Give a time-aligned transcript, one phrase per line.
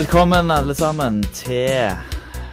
[0.00, 1.90] Velkommen alle sammen til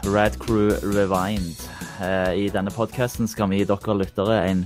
[0.03, 1.61] Rad Crew Rewind.
[2.03, 4.65] Eh, I denne podkasten skal vi gi dere lyttere en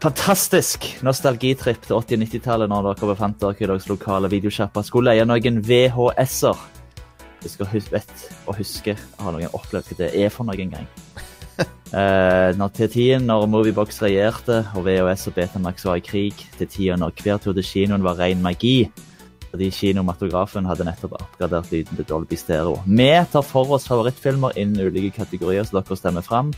[0.00, 4.80] fantastisk nostalgitripp til 80- og 90-tallet når dere befant dere i deres lokale videosjappa.
[4.80, 6.64] Skulle leie noen VHS-er.
[7.44, 10.88] Du skal hus vet og huske har noen opplevd hva det er for noen gang.
[11.92, 16.70] Eh, når til tiden når Moviebox regjerte og VHS og Betamax var i krig, til
[16.72, 18.88] tida når hver tur til kinoen var ren magi,
[19.52, 22.78] fordi kinomatografen hadde nettopp oppgradert lyden til Dolby Stereo.
[22.88, 26.52] Vi tar for oss favorittfilmer innen ulike kategorier som dere stemmer fram,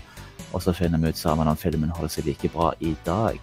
[0.54, 3.40] og så finner vi ut sammen om filmen holder seg like bra i dag.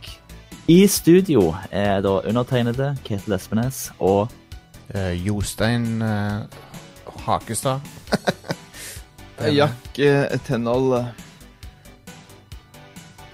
[0.71, 4.31] I studio er da undertegnede Ketil Espenes og
[4.93, 6.41] Eh, Jostein eh,
[7.25, 7.79] Hakestad.
[9.51, 11.05] Jack eh, Tennal eh,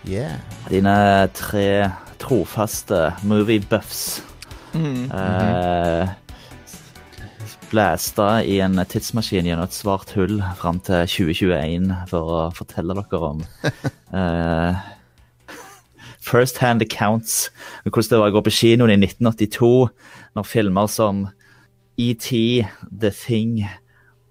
[0.08, 0.40] Yeah.
[0.70, 4.24] dine tre trofaste movie buffs.
[4.78, 5.04] Mm.
[5.12, 6.16] Eh,
[7.68, 13.20] Blæsta i en tidsmaskin gjennom et svart hull fram til 2021 for å fortelle dere
[13.28, 13.42] om
[14.16, 14.86] eh,
[16.24, 17.50] first hand accounts.
[17.84, 19.90] Hvordan det var å gå på kinoen i 1982
[20.38, 21.26] når filmer som
[21.98, 22.30] ET,
[22.88, 23.66] The Thing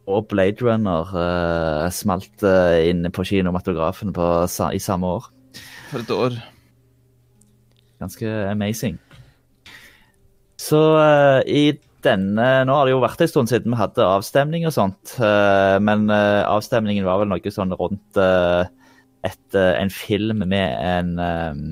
[0.06, 4.28] og Blade Runner uh, smalt uh, inn på kinomatografen på,
[4.72, 5.27] i samme år.
[5.91, 6.39] For et år.
[7.98, 9.00] Ganske amazing.
[10.67, 14.67] Så uh, i denne Nå har det jo vært en stund siden vi hadde avstemning
[14.69, 18.19] og sånt, Uh, men uh, avstemningen var vel noe sånn rundt
[19.27, 21.62] et, en film med en um,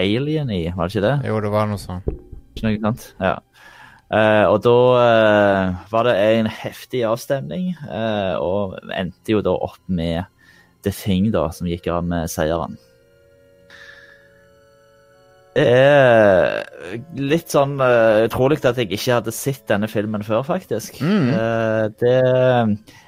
[0.00, 1.14] alien i, var det ikke det?
[1.28, 2.02] Jo, det var noe sånn.
[2.56, 3.04] Ikke noe sant?
[3.22, 3.36] Ja.
[4.50, 4.74] Og da
[5.92, 7.70] var det en heftig avstemning,
[8.42, 10.26] og endte jo da opp med
[10.84, 12.76] The Thing, da, som gikk av med seieren.
[15.52, 20.96] Det er litt sånn uh, utrolig at jeg ikke hadde sett denne filmen før, faktisk.
[21.04, 21.28] Mm.
[21.28, 22.16] Uh, det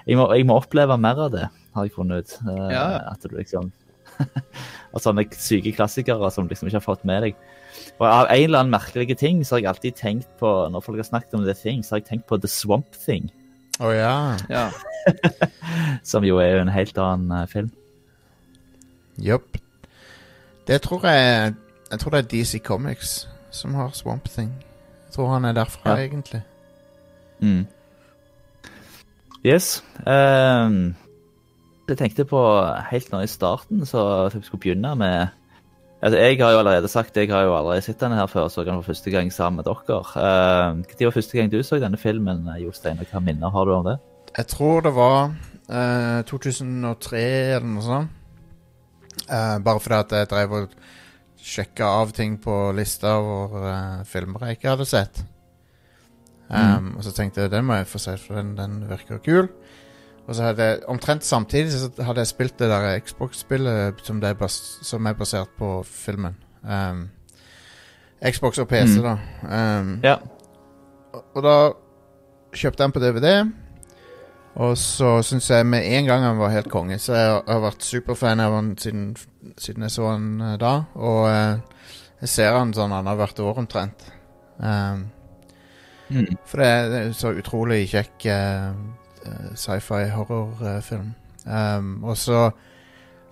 [0.04, 2.36] jeg må, jeg må oppleve mer av det, har jeg funnet ut.
[2.44, 2.84] Uh, Ja.
[3.14, 3.72] At du liksom
[4.94, 7.38] Av sånne syke klassikere som liksom ikke har fått med deg.
[7.98, 11.00] Og av en eller annen merkelige ting så har jeg alltid tenkt på Når folk
[11.00, 13.26] har snakket om det ting, så har jeg tenkt på The Swamp Thing.
[13.82, 14.14] Å ja.
[14.52, 14.68] Ja.
[16.10, 17.72] Som jo er jo en helt annen film.
[19.18, 19.58] Jepp.
[20.68, 21.56] Det tror jeg
[21.90, 24.50] Jeg tror det er DC Comics som har Swamp Thing.
[25.06, 26.06] Jeg tror han er derfra, Ja.
[26.08, 26.42] egentlig.
[27.40, 27.66] Mm.
[29.46, 29.84] Yes.
[30.06, 30.94] Um,
[31.88, 32.40] jeg tenkte på
[32.90, 35.26] helt nå i starten, så vi skulle begynne med
[36.02, 38.60] altså, Jeg har jo allerede sagt jeg har jo allerede sett denne her før, så
[38.62, 40.00] jeg kan for første gang sammen med dere.
[40.00, 42.98] Uh, Når var første gang du så denne filmen, Jostein?
[42.98, 43.98] Og hva minner har du om det?
[44.36, 45.34] Jeg tror det var
[45.70, 47.20] uh, 2003
[47.56, 48.08] eller noe sånt.
[49.28, 50.68] Uh, bare fordi at jeg drev og
[51.44, 55.22] sjekka av ting på lista over uh, filmer jeg ikke hadde sett.
[56.48, 59.48] Um, Og så tenkte jeg den må jeg få se, for den, den virker kul.
[60.26, 64.22] Og så hadde jeg, omtrent samtidig så hadde jeg spilt det der Xbox-spillet som,
[64.82, 66.36] som er basert på filmen.
[66.64, 67.10] Um,
[68.24, 69.02] Xbox og PC, Mm.
[69.04, 69.18] da.
[69.80, 70.14] Um, Ja.
[71.12, 71.56] og, og da
[72.54, 73.52] kjøpte jeg den på DVD.
[74.56, 76.98] Og så syns jeg med en gang han var helt konge.
[77.02, 79.16] Så jeg har, vært superfan av han siden,
[79.58, 80.74] siden jeg så han eh, da.
[80.94, 81.56] Og eh,
[82.22, 84.06] jeg ser han sånn annethvert år omtrent.
[84.58, 85.10] Um,
[86.10, 86.36] Mm.
[86.44, 88.74] for det er, er så utrolig kjekk eh,
[89.24, 91.14] eh, sci-fi horrorfilm.
[91.48, 92.50] um, og så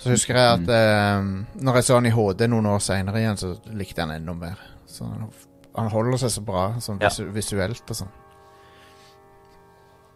[0.00, 1.21] så husker jeg at eh,
[1.62, 4.32] når jeg så han i HD noen år seinere igjen, så likte jeg han enda
[4.34, 4.56] mer.
[4.88, 5.28] Så han,
[5.77, 7.11] han holder seg så bra sånn Ja.
[7.12, 8.11] visu visuelt og sånn.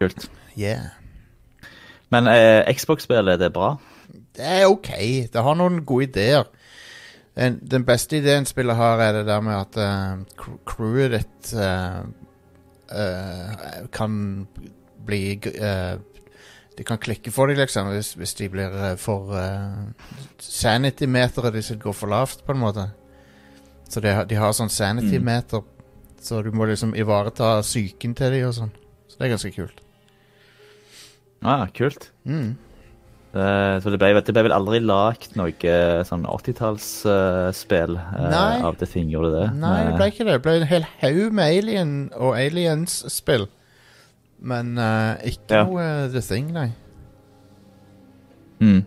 [0.01, 0.27] Kult.
[0.57, 0.89] Yeah.
[2.09, 3.71] Men eh, Xbox-spillet, det er bra?
[4.37, 4.89] Det er ok.
[5.33, 6.45] Det har noen gode ideer.
[7.37, 11.51] Den, den beste ideen spillet har, er det der med at uh, cr- crewet ditt
[11.53, 11.99] uh,
[12.89, 14.15] uh, kan
[15.05, 15.99] bli eh,
[16.77, 19.85] De kan klikke for deg, liksom, hvis, hvis de blir for uh,
[20.41, 22.87] Sanity-meteret de går for lavt, på en måte.
[23.89, 25.61] Så de, har- de har sånn sanity-meter,
[26.21, 28.73] så du må liksom ivareta psyken til dem og sånn.
[29.07, 29.81] Så det er ganske kult.
[31.43, 32.11] Ah, kult.
[32.25, 32.55] Mm.
[33.37, 37.97] Uh, så det ble, det ble vel aldri lagt noe eh, sånn 80-tallsspill
[38.31, 38.61] Nei.
[38.65, 39.43] av The Thing, gjorde det?
[39.59, 40.37] Nei, det ble Eh, ikke det.
[40.39, 43.45] Det ble en hel haug med Alien og Aliens-spill.
[44.41, 45.63] Men eh, ikke Ja.
[45.67, 46.71] noe eh, The Thing, nei.
[48.61, 48.85] Mm.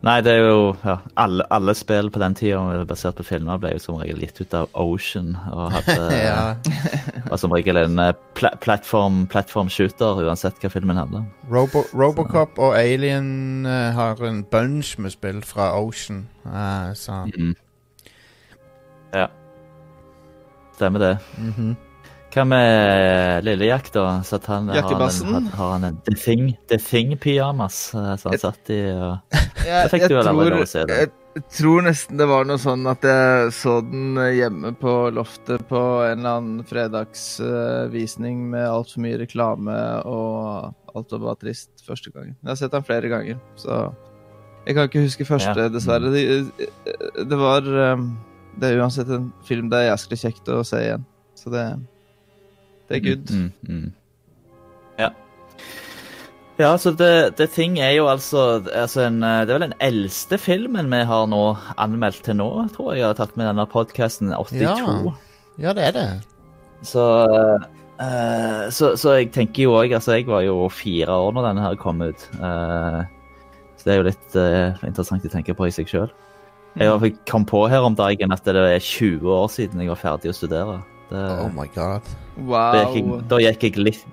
[0.00, 3.74] Nei, det er jo ja, alle, alle spill på den tida basert på filmer ble
[3.74, 5.34] jo som regel gitt ut av Ocean.
[5.52, 5.96] Og hadde,
[6.30, 6.54] ja.
[7.26, 11.26] var som regel en eh, pla plattform, platform shooter, uansett hva filmen handler om.
[11.52, 16.24] Robo Robocop og Alien eh, har en bunch med spill fra Ocean.
[16.46, 17.52] uh, så Mm.
[19.12, 19.26] Ja.
[20.78, 21.18] Stemmer det.
[21.36, 21.76] mhm.
[22.30, 24.04] Hva med Lillejack, da?
[24.22, 28.78] Satt at han, har han, en, har han en Thing-pyjamas eh, som han satt i?
[28.94, 29.40] Og...
[29.66, 31.00] Jeg, fikk du vel aldri lov å se det?
[31.30, 35.62] jeg tror nesten det var noe sånn at jeg så den eh, hjemme på loftet
[35.70, 39.76] på en eller annen fredagsvisning med altfor mye reklame,
[40.10, 42.34] og alt var bare trist første gangen.
[42.40, 43.84] Jeg har sett den flere ganger, så
[44.66, 45.70] jeg kan ikke huske første, Ja.
[45.72, 46.10] dessverre.
[46.12, 46.24] Det,
[47.30, 48.02] det var eh,
[48.60, 51.06] Det er uansett en film det er jæsklig kjekt å se igjen,
[51.38, 51.64] så det
[52.90, 53.30] Det er good.
[53.30, 53.92] Mm, mm.
[54.98, 55.10] Ja.
[56.58, 59.78] Ja, så det, det ting er jo altså, altså en, eh, Det er vel den
[59.80, 61.44] eldste filmen vi har nå
[61.78, 63.00] anmeldt til nå, tror jeg.
[63.00, 64.60] Jeg har tatt med denne podkasten 82.
[64.66, 65.14] Ja.
[65.60, 66.08] Ja, det er det.
[66.82, 67.04] Så,
[68.00, 71.64] uh, så, så jeg tenker jo òg Altså, jeg var jo fire år når denne
[71.68, 72.26] her kom ut.
[72.40, 73.04] Uh,
[73.76, 76.10] så det er jo litt uh, interessant å tenke på i seg sjøl.
[76.78, 80.00] Jeg jeg kom på her om dagen at det er 20 år siden jeg var
[80.00, 80.80] ferdig å studere.
[81.10, 82.02] Det, Oh my god.
[82.38, 82.72] Wow.
[82.72, 84.04] da, gikk jeg, da gikk jeg litt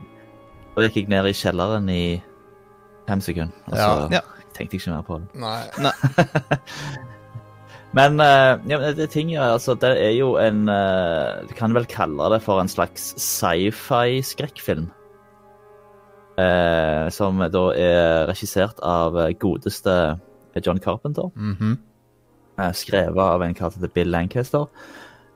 [0.75, 2.01] Da gikk jeg ned i kjelleren i
[3.07, 4.21] fem sekunder, og så Ja.
[4.53, 5.27] tenkte jeg ikke mer på det.
[5.39, 5.63] Nei.
[7.97, 11.85] Men eh, ja, det, ting, ja, altså, det er jo en eh, Du kan vel
[11.89, 14.89] kalle det for en slags sci-fi-skrekkfilm.
[16.37, 19.93] Eh, som da er regissert av eh, godeste
[20.65, 21.31] John Carpenter.
[21.35, 21.77] Mhm.
[22.59, 24.65] eh, skrevet av en kalt Bill Lancaster.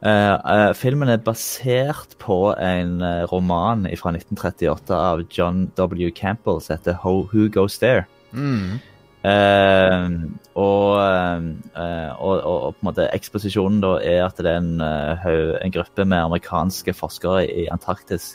[0.02, 6.10] Eh, filmen er basert på en eh, roman fra 1938 av John W.
[6.18, 8.08] Campbell som heter Ho Who Goes There.
[8.34, 8.80] Mm.
[9.22, 16.08] Og, og, og, på en måte eksposisjonen da er at det er en, en gruppe
[16.08, 18.32] med amerikanske forskere i Antarktis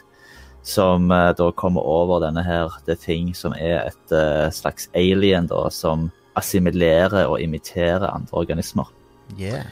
[0.62, 4.14] som da kommer over denne her The Thing, som er et
[4.54, 6.06] slags alien da, som
[6.38, 8.94] assimilerer og imiterer andre organismer
[9.34, 9.64] Yeah.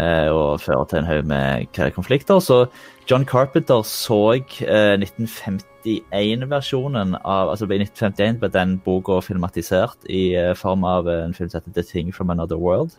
[0.00, 2.38] Eh, og fører til en haug med konflikter.
[2.40, 2.66] Så
[3.10, 10.56] John Carpenter så eh, 1951-versjonen av Altså i 1951 ble den boka filmatisert i eh,
[10.56, 12.90] form av en film som heter The Thing from Another World.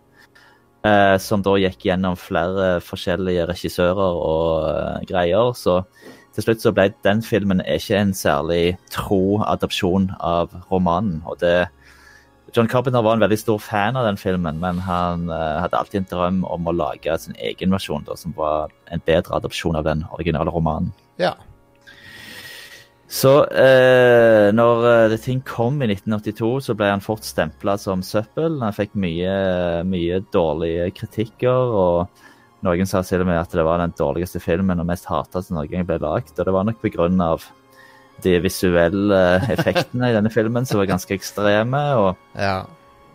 [0.81, 5.51] Eh, som da gikk gjennom flere forskjellige regissører og eh, greier.
[5.53, 5.83] Så
[6.33, 11.21] til slutt så ble den filmen ikke en særlig tro adopsjon av romanen.
[11.25, 11.69] og det
[12.53, 16.01] John Carpenter var en veldig stor fan av den filmen, men han uh, hadde alltid
[16.01, 19.87] en drøm om å lage sin egen versjon, da, som var en bedre adopsjon av
[19.87, 20.91] den originale romanen.
[21.21, 21.31] Ja.
[23.11, 28.03] Så uh, når eh, The Thing kom i 1982, så ble han fort stempla som
[28.03, 28.59] søppel.
[28.63, 29.33] Han fikk mye,
[29.87, 32.21] mye dårlige kritikker, og
[32.67, 35.59] noen sa til og med at det var den dårligste filmen og mest hata som
[35.59, 36.35] noen gang ble lagd.
[36.37, 37.47] Og det var nok på grunn av
[38.23, 39.21] de visuelle
[39.53, 41.81] effektene i denne filmen som var ganske ekstreme.
[41.97, 42.65] og Ja.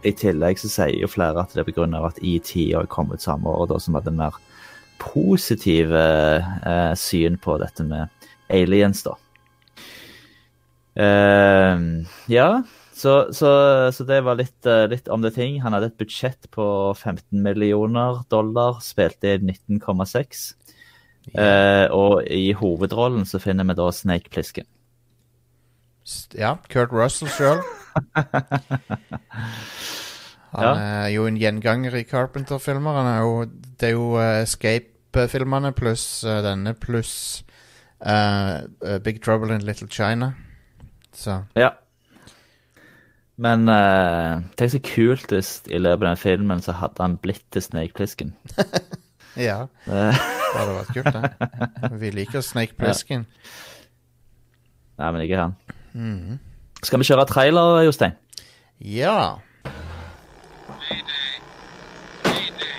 [0.04, 2.06] i tillegg så sier jo flere at det er pga.
[2.06, 4.34] at ET har kommet samme år, da, som hadde en mer
[4.98, 6.04] positive
[6.64, 8.08] eh, syn på dette med
[8.48, 9.16] aliens, da.
[10.96, 11.80] Eh,
[12.28, 12.62] ja,
[12.96, 13.50] så, så,
[13.92, 15.60] så det var litt, eh, litt om det ting.
[15.60, 20.54] Han hadde et budsjett på 15 millioner dollar, spilte i 19,6.
[21.34, 24.66] Uh, og i hovedrollen så finner vi da Snake Plissken.
[26.38, 26.54] Ja.
[26.70, 27.62] Kurt Russell sjøl.
[30.56, 30.74] Han Ja.
[30.74, 33.00] er jo en gjenganger i Carpenter-filmer.
[33.02, 33.46] Er
[33.80, 37.44] Det er jo eh, Escape-filmene pluss eh, denne pluss
[38.00, 40.32] eh, Big Trouble in Little China.
[41.12, 41.70] Så Ja.
[43.38, 47.44] Men uh, tenk så kult hvis i løpet av den filmen så hadde han blitt
[47.52, 48.32] til Snake Plissken.
[49.36, 49.66] ja.
[49.84, 51.90] Det hadde vært kult, det.
[52.00, 53.26] Vi liker Snake Ja.
[54.96, 55.54] Nei, men ikke han.
[56.82, 58.12] Skal vi kjøre trailer, Jostein?
[58.80, 59.38] Ja.
[60.66, 61.40] Mayday.
[62.24, 62.76] Mayday.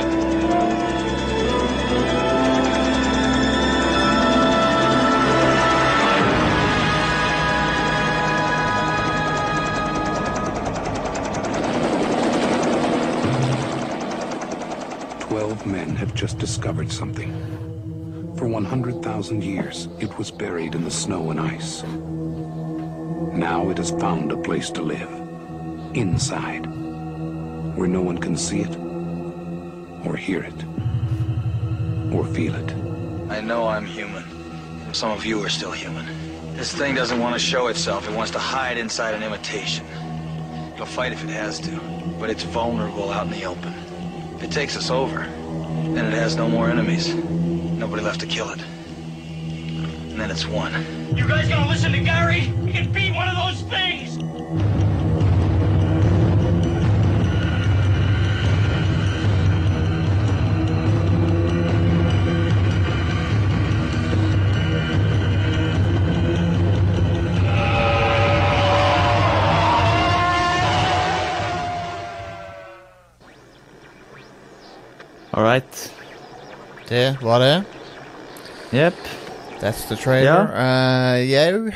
[0.00, 0.25] hear
[15.66, 17.32] men have just discovered something.
[18.38, 21.82] For 100,000 years, it was buried in the snow and ice.
[23.32, 25.10] Now it has found a place to live.
[25.94, 26.66] Inside.
[27.76, 28.76] Where no one can see it,
[30.06, 30.64] or hear it,
[32.12, 32.72] or feel it.
[33.30, 34.24] I know I'm human.
[34.94, 36.06] Some of you are still human.
[36.54, 38.08] This thing doesn't want to show itself.
[38.08, 39.84] It wants to hide inside an imitation.
[40.74, 41.80] It'll fight if it has to,
[42.18, 43.74] but it's vulnerable out in the open.
[44.36, 45.26] If it takes us over,
[45.94, 47.14] then it has no more enemies.
[47.14, 48.60] Nobody left to kill it.
[48.62, 50.72] And then it's one.
[51.14, 52.40] You guys gonna listen to Gary?
[52.40, 54.25] He can beat one of those things!
[75.56, 75.92] Right.
[76.88, 77.64] Det var det.
[78.76, 78.98] Jepp.
[79.60, 80.50] That's the trailer.
[80.52, 81.70] Uh, jau.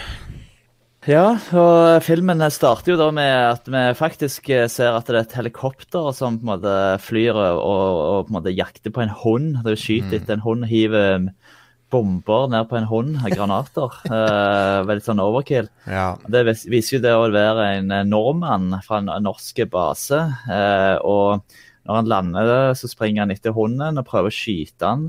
[1.09, 5.23] Ja, og filmen starter jo da med at vi faktisk eh, ser at det er
[5.23, 9.15] et helikopter som på en måte flyr og, og på en måte jakter på en
[9.23, 9.63] hund.
[9.65, 11.31] Det er skyter etter en hund, hiver
[11.91, 13.97] bomber ned på en hund, granater.
[14.13, 15.73] uh, veldig sånn overkill.
[15.89, 16.13] Ja.
[16.29, 20.21] Det viser jo det å være en nordmann fra en norsk base.
[20.53, 25.09] Uh, og når han lander, så springer han etter hunden og prøver å skyte han.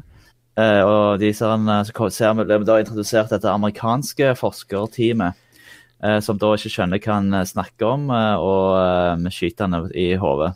[0.60, 5.38] Eh, og de eh, så ser vi da introdusert dette amerikanske forskerteamet.
[6.04, 9.92] eh, som da ikke skjønner hva han eh, snakker om, eh, og eh, skyter han
[9.96, 10.54] i hodet.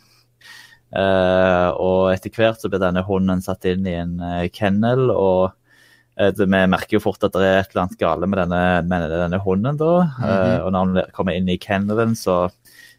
[0.96, 4.18] Eh, og etter hvert så blir denne hunden satt inn i en
[4.56, 5.54] kennel, og
[6.16, 9.40] vi merker jo fort at det er et eller annet gale med denne, med denne
[9.44, 9.76] hunden.
[9.76, 9.90] da,
[10.24, 12.46] eh, Og når han kommer inn i kennelen, så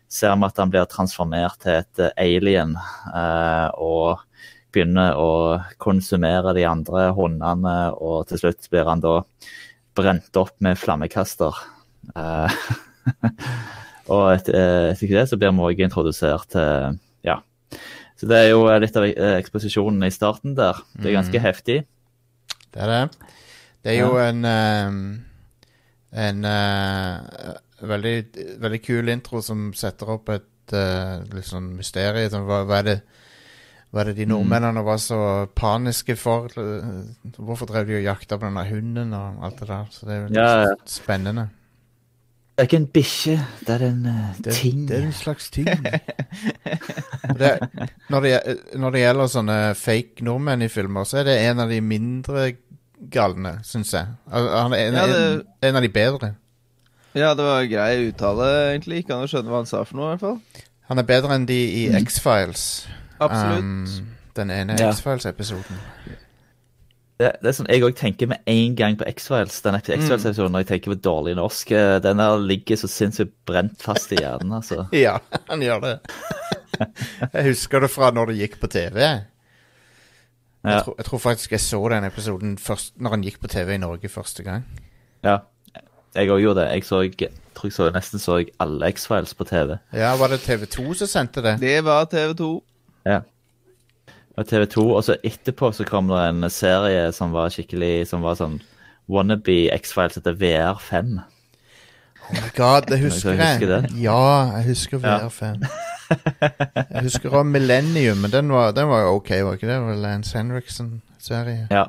[0.09, 2.77] ser vi at han blir transformert til et eh, alien.
[3.15, 4.23] eh, og
[4.77, 5.29] begynner å
[5.81, 9.23] konsumere de andre hundene, og til slutt blir han da
[9.97, 11.55] brent opp med flammekaster.
[12.15, 12.57] Eh,
[14.13, 17.39] og et- eh, etter det så blir vi også introdusert til Ja.
[18.17, 19.05] Så det er jo litt av
[19.41, 20.77] eksposisjonen i starten der.
[20.97, 21.85] Det er ganske heftig.
[22.73, 23.11] Det er det.
[23.83, 24.45] Det er jo en
[26.17, 26.45] En
[27.83, 28.15] veldig,
[28.63, 32.31] veldig kul intro som setter opp et uh, litt sånn mysterium.
[32.33, 32.97] Sånn, hva, hva, er det,
[33.93, 35.19] hva er det de nordmennene var så
[35.57, 36.49] paniske for?
[37.37, 39.87] Hvorfor drev de og jakta på denne hunden og alt det der?
[39.93, 40.75] Så det er jo Ja, ja.
[40.87, 41.49] spennende.
[42.57, 43.33] Det er ikke en bikkje,
[43.67, 44.87] det er en uh, Det, ting.
[44.89, 45.67] det er en slags ting.
[47.41, 47.51] det,
[48.09, 48.33] når, det,
[48.81, 52.47] når det gjelder sånne fake nordmenn i filmer, så er det en av de mindre
[53.13, 54.09] galne, syns jeg.
[54.33, 56.33] Han er en, Ja, det- en, en av de bedre.
[57.17, 59.03] Ja, det var grei uttale, egentlig.
[59.05, 60.65] Ikke an å skjønne hva han sa for noe, i hvert fall.
[60.91, 62.65] Han er bedre enn de i X-Files.
[63.19, 63.65] Absolutt.
[63.65, 64.91] Um, den ene Ja.
[64.93, 65.79] X-Files-episoden.
[67.17, 69.63] Det, det er sånn jeg òg tenker med en gang på X-Files.
[69.65, 71.71] Den X-Files-episoden når jeg tenker på dårlig norsk.
[71.73, 74.53] eh, Den der ligger så sinnssykt brent fast i hjernen.
[74.59, 74.85] altså.
[75.07, 75.17] Ja,
[75.49, 75.95] han gjør det.
[77.33, 79.01] jeg husker det fra når det gikk på TV.
[80.67, 83.75] Jeg, tror, jeg tror faktisk jeg så den episoden først når han gikk på TV
[83.79, 84.65] i Norge første gang.
[85.25, 85.39] Ja,
[86.17, 86.69] jeg òg gjorde det.
[86.75, 89.77] Jeg så, jeg tror jeg så, nesten så jeg alle X-Files på TV.
[89.97, 91.57] Ja, Var det TV2 som sendte det?
[91.61, 92.51] Det var TV2.
[93.07, 93.21] Ja.
[94.37, 98.35] Og TV2, og så etterpå så kom det en serie som var skikkelig Som var
[98.37, 98.59] sånn
[99.09, 101.17] wannabe X-Files etter VR5.
[102.27, 103.53] Oh my god, det husker Jeg jeg.
[103.55, 103.93] husker det.
[104.03, 104.19] Ja,
[104.59, 105.63] jeg husker VR5.
[106.91, 109.77] jeg husker også Millennium, men den var, den var ok, var ikke det?
[109.79, 111.69] Det var Lance Henriksen-serie.
[111.71, 111.85] Ja,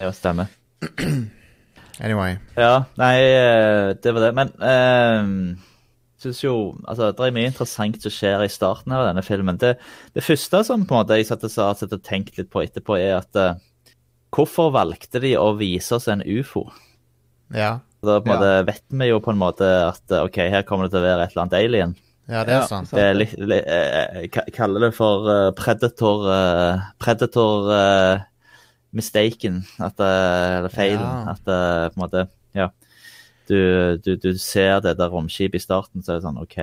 [0.00, 0.46] det stemmer.
[2.00, 2.36] Anyway.
[2.56, 4.34] Ja, nei, eh, det var det.
[4.38, 5.56] Men eh,
[6.22, 6.52] synes jo
[6.86, 9.58] Altså, det er mye interessant som skjer i starten av denne filmen.
[9.58, 9.76] Det,
[10.14, 12.62] det første som på en måte jeg satt og sa- satt og tenkte litt på
[12.64, 13.54] etterpå, er at uh,
[14.34, 16.66] Hvorfor valgte de å vise oss en ufo?
[17.54, 17.78] Ja.
[18.04, 18.62] Da på en Ja.
[18.62, 21.32] vet vi jo på en måte at OK, her kommer det til å være et
[21.32, 21.94] eller annet alien.
[22.28, 22.90] ja, det er Ja, sant.
[22.92, 26.28] Det er litt, litt eh, Jeg kaller det for predator
[27.00, 27.72] Predator
[28.92, 29.62] mistaken.
[29.78, 31.00] At Eller feilen.
[31.04, 31.34] Ja.
[31.34, 32.70] At på en måte Ja.
[33.48, 36.58] Du, du, du ser det der romskipet i starten, så er det sånn OK.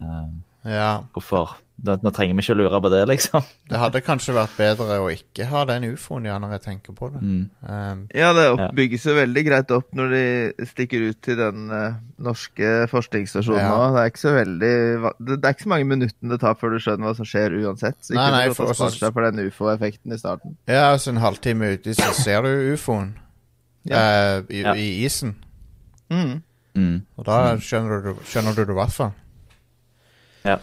[0.00, 0.30] Uh,
[0.64, 1.02] Ja.
[1.12, 1.56] hvorfor?
[1.84, 3.42] Nå, nå trenger vi ikke å lure på det, liksom.
[3.70, 7.08] Det hadde kanskje vært bedre å ikke ha den ufoen, ja, når jeg tenker på
[7.10, 7.18] det.
[7.20, 7.40] Mm.
[7.66, 8.44] Um, Ja, det
[8.78, 10.22] bygger seg veldig greit opp når de
[10.70, 13.74] stikker ut til den uh, norske forskningsstasjonen Ja.
[13.96, 14.70] Det er ikke så veldig
[15.18, 17.58] det, det er ikke så mange minuttene det tar før du skjønner hva som skjer
[17.64, 17.98] uansett.
[18.06, 20.56] Så ikke Nei, nei, for for, også- spare seg den ufo-effekten i starten.
[20.70, 23.16] ja, altså en halvtime uti så ser du ufoen
[23.90, 24.72] eh, i, Ja.
[24.78, 25.34] i isen.
[26.08, 26.38] Mm.
[26.78, 26.96] Mm.
[27.18, 29.12] Og da skjønner du, skjønner du det i hvert fall.
[30.46, 30.58] Ja.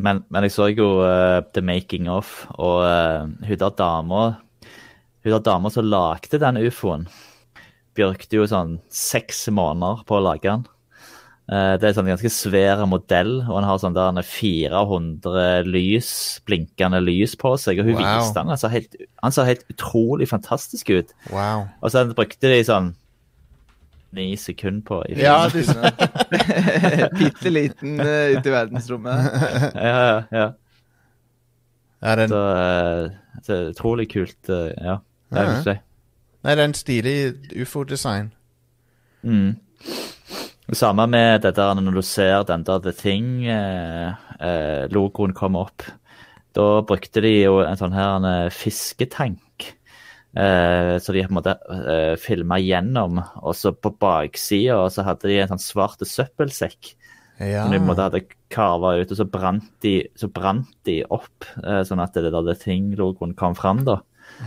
[0.00, 4.22] Men, men jeg så jo uh, The Making of, og uh, hun der dama
[5.20, 7.06] Hun der dama som lagde den ufoen,
[7.98, 10.62] brukte jo sånn seks måneder på å lage den.
[11.50, 16.10] Uh, det er sånn ganske svær modell, og han har sånn der er 400 lys,
[16.48, 17.82] blinkende lys på seg.
[17.82, 18.06] Og hun Wow.
[18.22, 21.12] viste den, han så helt, han så helt utrolig fantastisk ut.
[21.34, 21.66] Wow.
[21.82, 22.94] Og så brukte de sånn
[24.16, 25.50] ni sekunder på i Ja,
[27.18, 29.16] Bitte liten uh, ute i verdensrommet.
[29.74, 30.52] ja, ja, ja.
[32.00, 33.10] Ja, den, Så, eh,
[33.44, 34.48] så utrolig kult.
[34.48, 34.96] Uh, ja,
[35.34, 35.74] jeg vil si.
[36.44, 38.32] nei, det er en stilig ufo-design.
[39.22, 39.54] Mm.
[40.70, 45.82] Det samme med det der når du ser den der The Thing-logoen komme opp.
[46.56, 49.74] Da brukte de jo en sånn her en eh, fisketank.
[50.30, 55.30] Eh, så de på en måte uh, filma gjennom, og så på baksida så hadde
[55.30, 56.94] de en sånn svart søppelsekk.
[57.40, 57.64] Ja.
[57.64, 61.00] Som de på en måte hadde karva ut, og så brant de, så brant de
[61.08, 63.82] opp, eh, sånn at det der det ting-logoen kom fram.
[63.88, 64.02] da.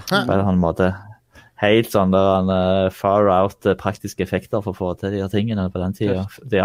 [0.07, 0.93] På en eller annen måte.
[1.63, 5.21] Helt sånn der en, uh, far out uh, praktiske effekter for å få til de
[5.23, 6.25] her tingene på den tida.
[6.39, 6.63] Det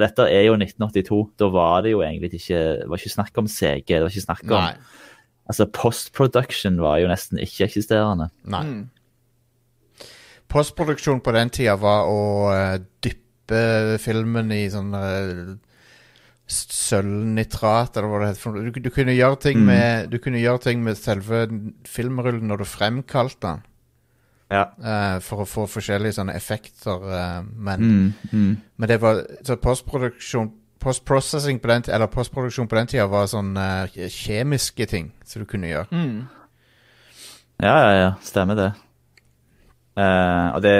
[0.00, 1.20] dette er jo 1982.
[1.38, 3.84] Da var det jo egentlig ikke det var ikke snakk om CG.
[3.92, 4.72] Det var ikke snakk om Nei.
[5.46, 8.30] Altså, Post-production var jo nesten ikke-eksisterende.
[8.48, 8.62] Nei.
[8.64, 8.84] Mm.
[10.48, 12.18] Postproduksjon på den tida var å
[12.52, 15.54] uh, dyppe filmen i sånn uh,
[16.46, 18.58] sølvnitrat, eller hva det heter.
[18.68, 19.66] Du, du, kunne gjøre ting Mm.
[19.66, 21.46] med, du kunne gjøre ting med selve
[21.88, 23.62] filmrullen når du fremkalte den.
[24.52, 24.64] Ja.
[24.78, 27.00] Uh, for å få forskjellige sånne effekter.
[27.02, 28.56] Uh, men, Mm, mm.
[28.76, 30.52] men det var Så postproduksjon
[30.84, 35.48] Postprocessing på den Eller postproduksjon på den tida var sånn uh, kjemiske ting som du
[35.48, 35.88] kunne gjøre.
[35.90, 36.26] Mm.
[37.62, 38.10] Ja, ja, ja.
[38.24, 38.70] Stemmer det.
[39.96, 40.74] Uh, og det,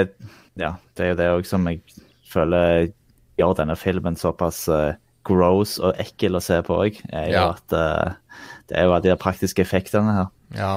[0.61, 1.80] ja, det er jo det òg som jeg
[2.28, 2.90] føler
[3.38, 4.92] gjør denne filmen såpass uh,
[5.25, 7.00] gross og ekkel å se på òg.
[7.08, 7.46] Er jo Ja.
[7.54, 10.28] at eh, det er jo alle de praktiske effektene her.
[10.58, 10.75] Ja.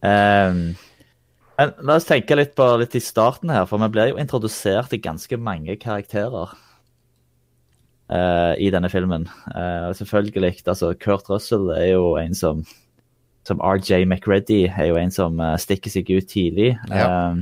[0.00, 0.76] Um,
[1.58, 4.92] men la oss tenke litt på litt i starten her, for vi blir jo introdusert
[4.92, 6.54] til ganske mange karakterer
[8.10, 9.28] eh, i denne filmen.
[9.54, 12.64] Uh, selvfølgelig, altså Kurt Russell er jo en som
[13.48, 16.74] som RJ McReady er jo en som uh, stikker seg ut tidlig.
[16.92, 17.32] Ja.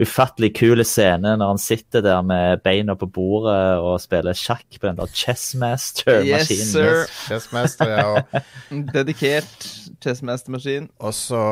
[0.00, 4.86] Ufattelig kule scene når han sitter der med beina på bordet og spiller sjakk på
[4.86, 6.62] den der Chessmaster-maskinen.
[6.62, 7.02] Yes, sir.
[7.26, 8.06] Chessmaster, ja.
[8.14, 8.46] Og,
[8.94, 9.66] Dedikert
[10.00, 10.88] chessmaster-maskin.
[11.02, 11.42] og så,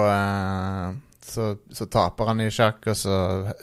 [1.27, 3.19] så Så taper han i sjakk, og så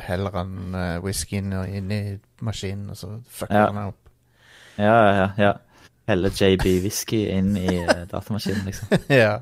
[0.05, 2.01] heller han uh, whiskyen inn i
[2.45, 3.71] maskinen, og så fucker Ja.
[3.71, 4.03] han opp.
[4.77, 5.53] Ja, ja, ja.
[6.07, 8.93] Helle JB Whisky inn i eh, datamaskinen, liksom.
[9.11, 9.41] ja.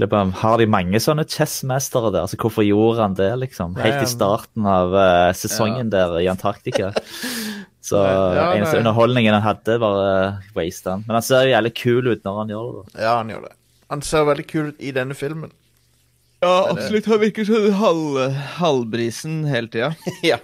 [0.00, 2.24] Om- Har de mange sånne chessmestere der?
[2.24, 3.76] Altså, hvorfor gjorde han det, liksom?
[3.78, 6.92] Helt i starten av uh, sesongen der i Antarktika.
[7.84, 8.80] Så ja, eneste nei.
[8.80, 11.02] underholdningen han hadde, var uh, waste han.
[11.04, 12.80] Men han ser jo jævlig kul ut når han gjør det.
[12.94, 13.02] da.
[13.04, 13.52] ja, han gjør det.
[13.92, 15.52] Han ser veldig kul ut i denne filmen.
[16.40, 17.06] Ja, absolutt.
[17.12, 18.16] Han virker sånn halv,
[18.56, 19.92] halvbrisen hele tida.
[20.32, 20.40] ja.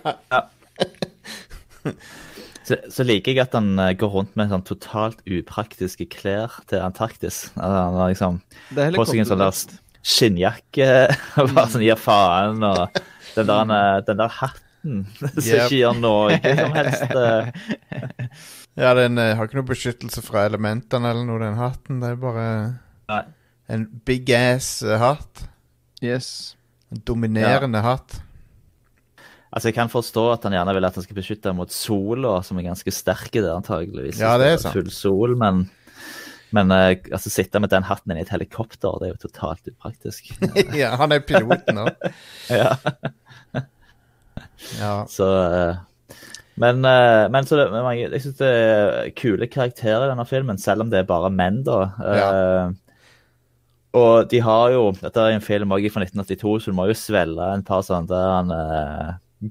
[2.70, 6.83] Så, så liker jeg at han eh, går rundt med sånn totalt upraktiske klær til
[6.85, 7.48] Antarktis.
[7.56, 8.38] Han har liksom
[8.70, 9.56] på seg en sånn der
[10.06, 10.87] skinnjakke
[11.42, 12.62] og bare sånn gir faen.
[12.64, 13.00] Og
[13.35, 15.66] den der, eh, den der hatten som Yep.
[15.66, 17.11] ikke gjør noe som helst.
[17.18, 17.50] eh.
[18.85, 22.00] ja, den har ikke noe beskyttelse fra elementene eller noe, den hatten.
[22.00, 22.46] Det er bare
[23.11, 23.22] Nei.
[23.68, 25.44] en big ass hatt.
[26.00, 26.54] Yes.
[26.94, 28.20] En dominerende hatt.
[29.51, 32.59] Altså, Jeg kan forstå at han gjerne vil at han skal beskytte mot sola, som
[32.61, 34.21] er ganske sterke det, antageligvis.
[34.23, 34.77] Ja, det er sant.
[34.77, 35.65] Full sol, men
[36.55, 40.33] men eh, altså, sitte med den hatten i et helikopter, det er jo totalt upraktisk.
[40.81, 42.11] ja, han er piloten òg.
[42.61, 42.75] ja.
[44.81, 44.95] Ja.
[45.09, 45.79] Så eh,
[46.61, 47.69] Men, eh, men så det,
[48.01, 51.63] jeg syns det er kule karakterer i denne filmen, selv om det er bare menn,
[51.65, 51.79] da.
[52.03, 52.31] Ja.
[53.97, 56.99] og de har jo Dette er en film også fra 1982, så du må jo
[56.99, 58.53] svelge en par sånne der han,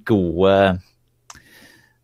[0.06, 0.54] gode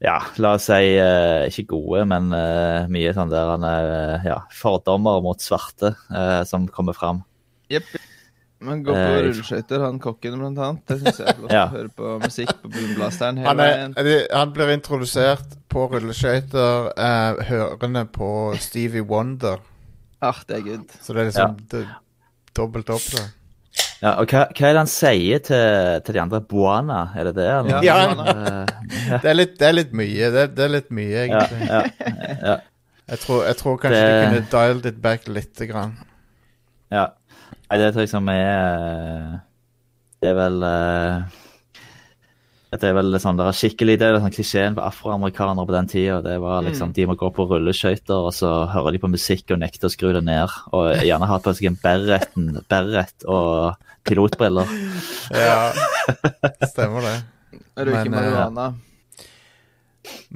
[0.04, 4.41] Ja, la oss si eh, ikke gode, men eh, mye sånn der han, eh, ja,
[4.54, 7.24] fordommer mot svarte eh, som kommer fram.
[7.71, 7.88] Jepp.
[8.65, 10.84] Men går på Eh, rulleskøyter, han kokken blant annet.
[10.89, 11.54] Det syns jeg er flott.
[11.58, 11.63] Ja.
[11.67, 14.28] å Høre på musikk på boomblasteren hele Han, er, veien.
[14.32, 18.30] han blir introdusert på rulleskøyter, eh, hørende på
[18.63, 19.63] Stevie Wonder.
[20.24, 20.93] Ah, det er good.
[21.02, 21.98] Så det er liksom ja.
[22.58, 23.26] dobbelt opp, da.
[24.06, 26.39] Ja, og hva, hva er det han sier til, til de andre?
[26.46, 27.48] Buana, er det det?
[27.50, 27.82] eller?
[27.82, 28.26] Ja, Ja.
[28.30, 30.28] Eh, Det er litt, det er litt mye.
[30.36, 31.70] Det, det er litt mye, egentlig.
[31.72, 31.80] ja,
[32.52, 32.56] ja.
[33.10, 35.96] Jeg, tror, jeg tror kanskje Det- du kunne dialed it back lite grann.
[36.94, 37.08] Ja.
[37.70, 39.34] Nei, det tror jeg som er eh,
[40.22, 41.41] Det er vel eh,
[42.82, 45.90] Det er vel sånn det er skikkelig Det er sånn klisjeen på afroamerikanere på den
[45.92, 46.22] tida.
[46.26, 49.62] Det var liksom De må gå på rulleskøyter, og så hører de på musikk og
[49.64, 50.54] nekter å skru det ned.
[50.76, 54.76] Og gjerne ha på seg en beret og pilotbriller.
[55.34, 55.72] Ja,
[56.70, 57.16] stemmer det.
[57.76, 58.66] Røyke Men, eh, marihuana.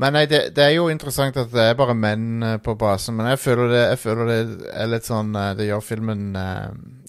[0.01, 3.17] Men nei, det, det er jo interessant at det er bare menn eh, på basen,
[3.19, 4.39] men jeg føler det, jeg føler det
[4.73, 6.23] er litt sånn eh, Det gjør filmen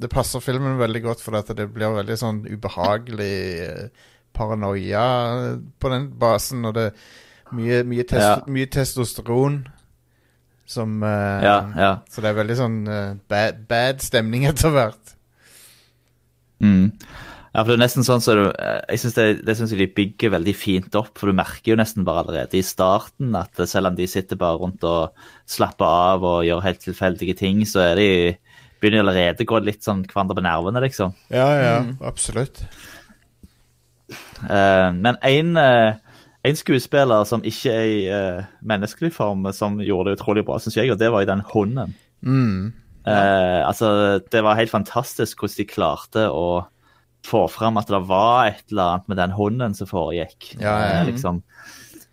[0.00, 5.04] Det passer filmen veldig godt, for at det blir veldig sånn ubehagelig eh, paranoia
[5.80, 8.34] på den basen, og det er mye, mye, tes Ja.
[8.46, 9.62] mye testosteron
[10.70, 11.92] som uh, Ja, ja.
[12.10, 15.16] Så det er veldig sånn uh, bad, bad stemning etter hvert.
[16.62, 16.92] Mm.
[17.50, 19.24] Ja, for det er nesten sånn så du, eh, Jeg synes det,
[19.58, 23.34] jeg de bygger veldig fint opp, for du merker jo nesten bare allerede i starten
[23.34, 25.16] at selv om de sitter bare rundt og
[25.50, 28.10] slapper av og gjør helt tilfeldige ting, så er de
[28.80, 31.16] begynner de allerede å gå litt sånn hverandre på nervene, liksom.
[31.32, 31.74] Ja, ja,
[32.06, 32.62] absolutt.
[32.62, 32.99] Eh,
[34.48, 35.94] men en, eh,
[36.44, 40.76] en skuespiller som ikke er i eh, menneskelig form, som gjorde det utrolig bra, syns
[40.80, 41.94] jeg, og det var i den hunden.
[42.24, 42.72] Mm.
[43.06, 46.46] Eh, altså, det var helt fantastisk hvordan de klarte å
[47.26, 50.54] få fram at det var et eller annet med den hunden som foregikk.
[50.60, 50.90] Ja, ja.
[51.02, 51.42] Eh, liksom,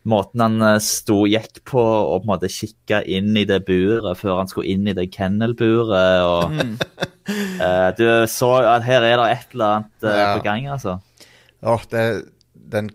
[0.08, 4.20] måten han eh, sto gikk på og på en måte kikka inn i det buret
[4.20, 6.24] før han skulle inn i det kennelburet.
[6.28, 6.56] og
[7.64, 10.34] eh, Du så at her er det et eller annet eh, Ja.
[10.38, 10.98] på gang, altså.
[11.68, 12.04] Åh, det,
[12.54, 12.90] den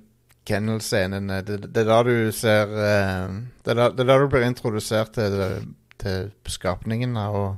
[0.48, 4.26] kennel-scenen det, det er da du ser eh, det, er da, det er da du
[4.32, 5.36] blir introdusert til,
[6.02, 7.56] til skapningen og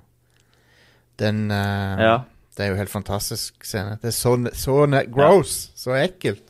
[1.23, 2.17] den eh, Ja.
[2.55, 3.97] Det er jo helt fantastisk scene.
[3.99, 4.75] Det er så, så
[5.11, 5.73] gross!
[5.75, 6.45] Så ekkelt.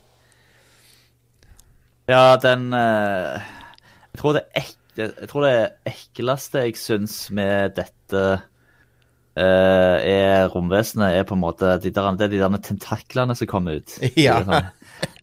[2.08, 3.40] Ja, den eh,
[4.12, 5.54] jeg, tror det ek, jeg tror det
[5.88, 8.24] ekleste jeg syns med dette
[9.36, 13.50] eh, er romvesenet, er på en måte de der, det er de der tentaklene som
[13.50, 13.98] kommer ut.
[14.20, 14.40] Ja.
[14.42, 14.72] Er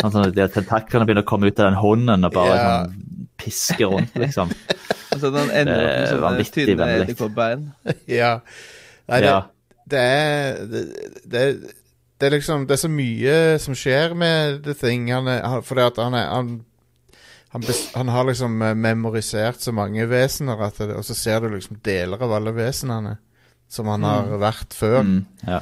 [0.02, 2.66] Sånn, sånn, at de tentaklene begynner å komme ut av den hånden og bare Ja.
[2.86, 4.52] sånn, piske rundt, liksom.
[5.12, 7.64] Altså, den ender opp med sånne tynne edderkoppbein.
[8.22, 8.34] ja.
[9.12, 9.40] Nei, det, Ja.
[9.92, 10.82] det er det,
[11.26, 11.42] det,
[12.22, 15.10] det er liksom Det er så mye som skjer med The Thing.
[15.12, 16.52] Han er, han, fordi at han er han,
[17.52, 21.42] han, bes, han har liksom eh, memorisert så mange vesener, at det, og så ser
[21.44, 23.18] du liksom deler av alle vesenene
[23.72, 25.02] som han har vært før.
[25.08, 25.62] Mm, ja.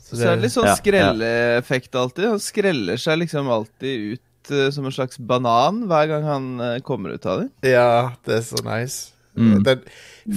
[0.00, 2.32] Så Så er det litt sånn ja, skrelleeffekt alltid.
[2.32, 6.72] Han skreller seg liksom alltid ut uh, som en slags banan hver gang han uh,
[6.86, 7.74] kommer ut av det.
[7.74, 9.14] Ja, det er så nice.
[9.38, 9.60] Mm.
[9.66, 9.84] Den,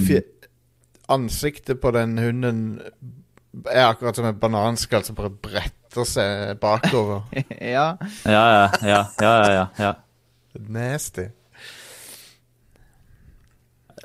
[0.06, 0.22] fje,
[1.10, 2.60] ansiktet på den hunden
[3.70, 7.26] er akkurat som en bananskall som bare bretter seg bakover.
[7.74, 7.94] ja.
[8.26, 9.94] Ja, ja, ja, ja, ja, ja, ja.
[10.54, 11.28] Nasty.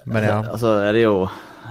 [0.09, 0.39] Men ja.
[0.49, 1.15] Altså er det jo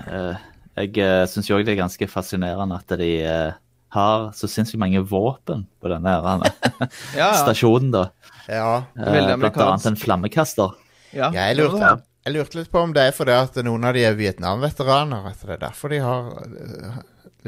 [0.06, 0.47] eh,
[0.78, 3.52] Jeg uh, syns jo òg det er ganske fascinerende at de uh,
[3.96, 7.28] har så sinnssykt mange våpen på denne Ja, ja.
[7.40, 8.02] stasjonen, da.
[8.48, 8.84] ja.
[8.94, 9.66] veldig Veldig blant amerikansk.
[9.68, 10.74] annet en flammekaster.
[11.16, 11.30] ja.
[11.32, 11.92] Jeg lurte,
[12.26, 15.30] jeg lurte litt på om det er fordi at noen av de er Vietnam-veteraner.
[15.30, 16.28] At det er derfor de har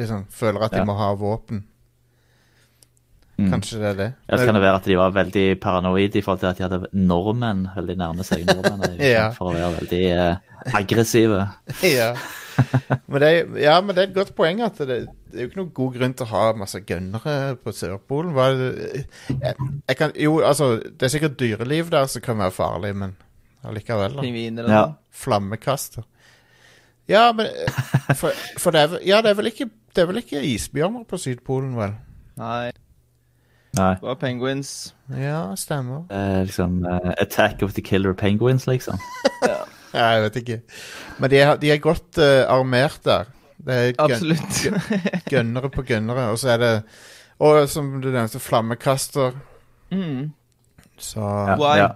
[0.00, 0.86] liksom føler at de Ja.
[0.88, 1.64] må ha våpen.
[3.40, 3.50] Mm.
[3.54, 4.08] Kanskje det er det.
[4.28, 6.88] Eller kan det være at de var veldig paranoide i forhold til at de hadde
[6.92, 9.30] nordmenn veldig nærme seg nordmenn, Ja.
[9.36, 10.36] for å være veldig eh,
[10.76, 11.46] aggressive.
[11.98, 12.10] ja.
[13.10, 15.48] Men det, er, ja, men det er et godt poeng at det, det er jo
[15.50, 18.32] ikke noen god grunn til å ha masse gønnere på Sørpolen.
[18.36, 19.54] Hva er det, jeg,
[19.90, 23.16] jeg kan, jo, altså, det er sikkert dyreliv der som kan være farlig, men
[23.66, 24.16] allikevel.
[24.18, 24.24] da.
[24.26, 24.84] Pingviner Ja.
[25.10, 26.04] Flammekaster.
[27.10, 27.46] Ja, men
[28.14, 31.18] For, for det, er, ja, det, er vel ikke, det er vel ikke isbjørner på
[31.18, 31.96] Sydpolen, vel?
[32.38, 32.70] Nei,
[33.78, 33.92] Nei.
[33.98, 34.94] det var penguins.
[35.14, 36.04] Ja, stemmer.
[36.10, 38.98] Eh, liksom uh, Attack of the Killer Penguins, liksom.
[39.46, 39.60] Ja,
[39.94, 40.58] jeg vet ikke.
[41.18, 43.30] Men de er, de er godt uh, armert der.
[43.60, 44.60] Det er Absolutt.
[45.32, 46.74] gønnere på gønnere, og så er det
[47.40, 49.32] Og som du nevnte, flammekaster.
[49.90, 50.30] mm.
[51.00, 51.76] Så Ja, Why?
[51.80, 51.88] ja.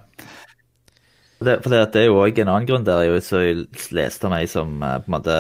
[1.44, 3.02] Det, for det, det er jo òg en annen grunn der.
[3.04, 5.34] Jeg så jeg leste om ei som eh, på en måte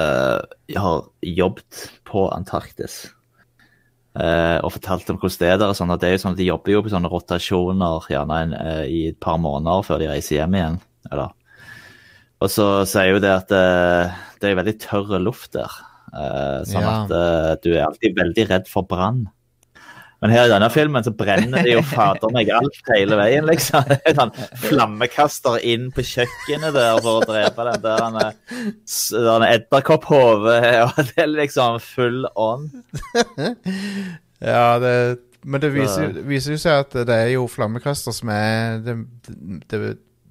[0.76, 3.06] har jobbet på Antarktis.
[4.20, 5.72] Eh, og fortalte om hvordan det er der.
[5.78, 8.52] Sånn, at det er jo sånn at De jobber jo på sånne rotasjoner gjerne en,
[8.58, 10.78] eh, i et par måneder før de reiser hjem igjen.
[11.10, 11.32] Eller.
[12.42, 14.10] Og så sier jo det at uh,
[14.42, 15.70] det er veldig tørr luft der.
[16.14, 16.96] Uh, sånn Ja.
[17.04, 19.24] at uh, du er alltid veldig redd for brann.
[20.22, 23.90] Men her i denne filmen så brenner det jo fader meg alt hele veien, liksom.
[24.16, 24.30] Sånn
[24.62, 28.38] flammekaster inn på kjøkkenet der for å drepe den der er-
[29.26, 32.70] den edderkopphodet, og det er liksom full on.
[34.44, 34.94] Ja, det,
[35.44, 38.96] men det viser, viser jo seg at det er jo flammekaster som er det,
[39.70, 39.78] det,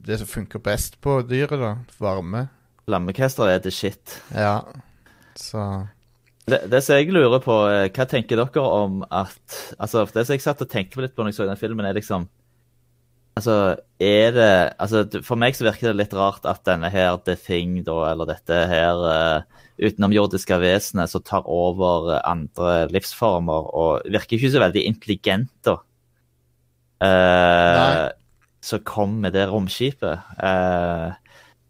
[0.06, 1.74] det som funker best på dyret, da.
[2.02, 2.48] Varme.
[2.92, 4.22] Lammekester er the shit.
[4.36, 4.62] Ja.
[5.40, 5.88] Så
[6.46, 10.34] Det, det som jeg lurer på, eh, hva tenker dere om at Altså, det som
[10.36, 12.28] jeg satt og tenkte på litt på når jeg så den filmen, er liksom
[13.40, 17.38] Altså, er det altså, For meg så virker det litt rart at denne her The
[17.40, 24.38] Thing, da, eller dette her uh, utenomjordiske vesenet som tar over andre livsformer, og virker
[24.38, 25.80] ikke så veldig intelligent, da.
[27.04, 28.12] Uh,
[28.64, 30.24] som kom med det romskipet.
[30.40, 31.12] Uh,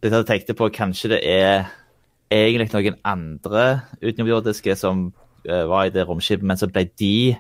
[0.04, 1.72] jeg tenkte på kanskje det er
[2.34, 3.64] egentlig noen andre
[4.02, 5.06] utenomjordiske som
[5.48, 7.36] eh, var i det romskipet, men så ble de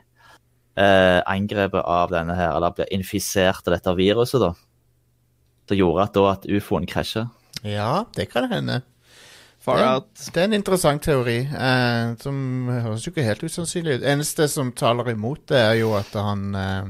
[0.77, 4.53] eh, angrepet av denne her, eller ble infisert av dette viruset, da.
[5.67, 7.27] Som gjorde at da at ufoen krasja.
[7.63, 8.81] ja, det kan hende.
[9.63, 9.95] Far Ja.
[9.95, 10.09] out.
[10.33, 14.03] Det er en interessant teori, eh, som høres jo ikke helt usannsynlig ut.
[14.03, 16.83] Eneste som taler imot det, er jo at han eh,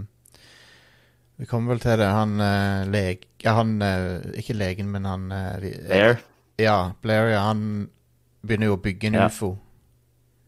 [1.43, 2.05] Vi kommer vel til det.
[2.07, 3.25] Han uh, leg...
[3.43, 6.21] Ja, han uh, Ikke legen, men han uh, Blair.
[6.61, 7.41] Ja, Blair, ja.
[7.49, 7.89] Han
[8.47, 9.25] begynner jo å bygge en Ja.
[9.27, 9.49] ufo.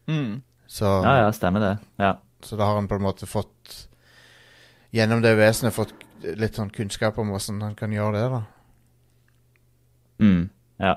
[0.08, 0.38] Mm.
[0.66, 1.74] Så, Ja, ja, stemmer det.
[2.00, 2.14] Ja.
[2.40, 3.74] så da har han på en måte fått
[4.94, 5.92] Gjennom det vesenet fått
[6.40, 8.40] litt sånn kunnskap om hvordan han kan gjøre det, da.
[10.22, 10.44] Mm,
[10.80, 10.92] ja.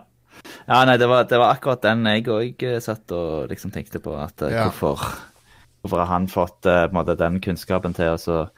[0.70, 4.14] ja nei, det var, det var akkurat den jeg òg satt og liksom tenkte på.
[4.16, 4.70] At Ja.
[4.70, 5.04] hvorfor,
[5.82, 8.30] hvorfor har han fått på en måte, den kunnskapen til oss?
[8.32, 8.54] og-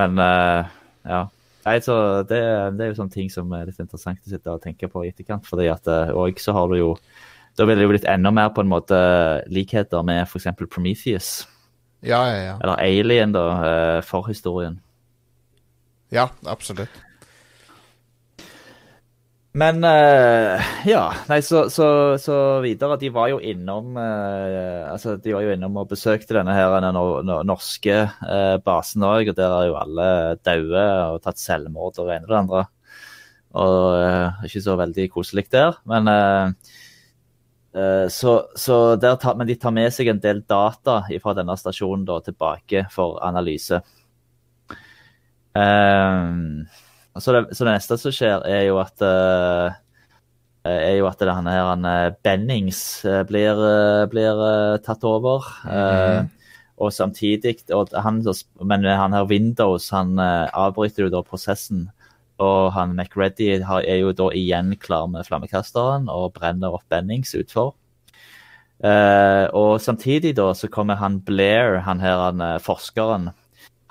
[0.00, 0.72] Men eh,
[1.08, 1.22] ja.
[1.64, 1.94] Nei, så
[2.28, 2.40] det,
[2.76, 5.12] det er jo sånne ting som er litt interessant å sitte og tenke på i
[5.14, 5.46] etterkant.
[5.48, 6.90] fordi at òg så har du jo
[7.56, 8.98] Da ville det jo blitt enda mer på en måte
[9.46, 10.50] likheter med f.eks.
[10.68, 11.28] Prometheus.
[12.02, 12.56] Ja, ja, ja.
[12.60, 13.44] Eller Alien, da,
[14.02, 14.10] Forhistorien.
[14.10, 14.80] for historien.
[16.14, 16.90] Ja, absolutt.
[19.54, 21.86] Men uh, ja, nei, så, så,
[22.18, 22.96] så videre.
[22.98, 26.88] De var jo innom uh, altså de var jo innom og besøkte denne her den
[26.96, 30.08] nor nor norske uh, basen òg, og der er jo alle
[30.42, 32.64] daue og tatt selvmord og det ene og det andre.
[33.54, 35.76] Og ikke så veldig koselig der.
[35.86, 36.10] Men
[38.10, 42.02] så, så der tar, Men de tar med seg en del data fra denne stasjonen
[42.08, 43.78] da, tilbake for analyse.
[45.54, 46.34] Eh,
[47.22, 49.76] så det, så det neste som skjer, er jo at uh,
[50.66, 53.58] er jo at det han her han, eh, Bennings blir,
[54.10, 55.44] blir uh, tatt over.
[55.68, 56.24] Eh,
[56.80, 58.24] og samtidig og han,
[58.64, 61.90] Men han her Windows han avbryter jo da prosessen.
[62.40, 67.76] Og han McReady er jo da igjen klar med flammekasteren og brenner opp Bennings utfor.
[69.54, 73.30] Og samtidig da så kommer han Blair, han her han, forskeren.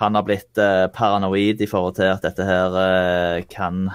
[0.03, 3.85] Han har blitt eh, paranoid i forhold til at dette her eh, kan,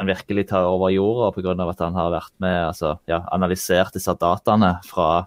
[0.00, 1.56] kan virkelig ta over jorda pga.
[1.68, 5.26] at han har vært med, altså, ja, analysert disse dataene fra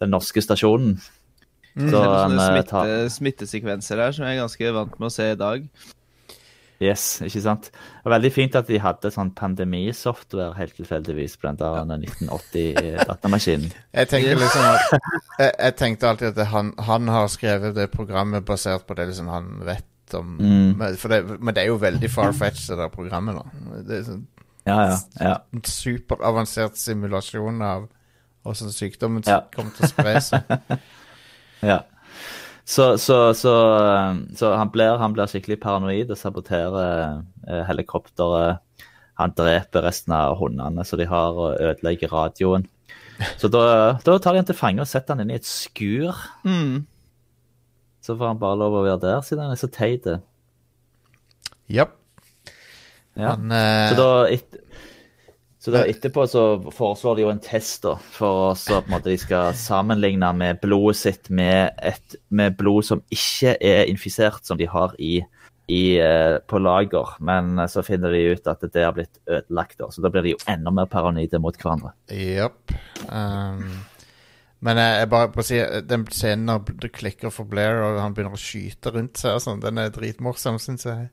[0.00, 1.00] den norske stasjonen.
[1.74, 5.10] Så Det er han sånne eh, tar smittesekvenser her som jeg er ganske vant med
[5.10, 5.66] å se i dag.
[6.80, 7.66] Yes, ikke sant.
[7.72, 13.70] Det var veldig fint at de hadde sånn pandemisoftware helt tilfeldigvis den der 1980-datamaskinen.
[13.98, 14.94] Jeg tenker liksom at
[15.38, 19.10] jeg, jeg tenkte alltid at det, han, han har skrevet det programmet basert på det
[19.10, 20.78] liksom han vet om Mm.
[20.80, 23.36] det, men det er jo veldig far-fetched, det der programmet.
[23.36, 23.42] da
[23.86, 24.24] Det er sånn
[24.66, 24.96] Ja, ja.
[25.20, 25.36] ja.
[25.54, 27.84] en superavansert simulasjon av
[28.42, 29.42] hvordan sykdommen Ja.
[29.54, 30.42] kommer til å spre seg.
[31.62, 31.82] Ja.
[32.70, 33.52] Så, så, så,
[33.82, 38.62] eh, så han, blir, han blir skikkelig paranoid og saboterer eh, helikopteret.
[39.18, 42.68] Han dreper resten av hundene så de har, og ødelegger radioen.
[43.36, 43.64] Så da,
[44.06, 46.16] da tar de han til fange og setter han inn i et skur.
[46.46, 46.86] Mm.
[48.00, 50.06] Så får han bare lov å være der, siden han er så teit.
[51.68, 51.92] Yep.
[53.18, 53.34] Ja.
[53.34, 53.90] Han uh...
[53.90, 54.59] Så da, et,
[55.60, 56.42] så da etterpå så
[56.72, 60.62] foreslår de jo en test da, for oss på en måte, de skal sammenligne med
[60.62, 65.18] blodet sitt med, et, med blod som ikke er infisert, som de har i,
[65.68, 67.12] i, eh, på lager.
[67.20, 70.24] Men eh, så finner de ut at det har blitt ødelagt, da, så da blir
[70.24, 71.92] de jo enda mer paranoide mot hverandre.
[72.08, 72.74] Yep.
[73.12, 73.84] Um,
[74.64, 75.60] men jeg, bare på å si
[75.92, 79.44] den scenen når det klikker for Blair, og han begynner å skyte rundt seg og
[79.44, 81.10] sånn, den er dritmorsom, syns jeg.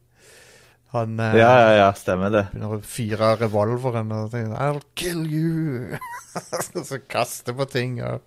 [0.95, 2.45] Han eh, Ja, ja, ja, stemmer det.
[2.53, 5.97] begynner å fyre revolveren og tenker I'll kill you!
[6.87, 8.21] Så kaste på ting og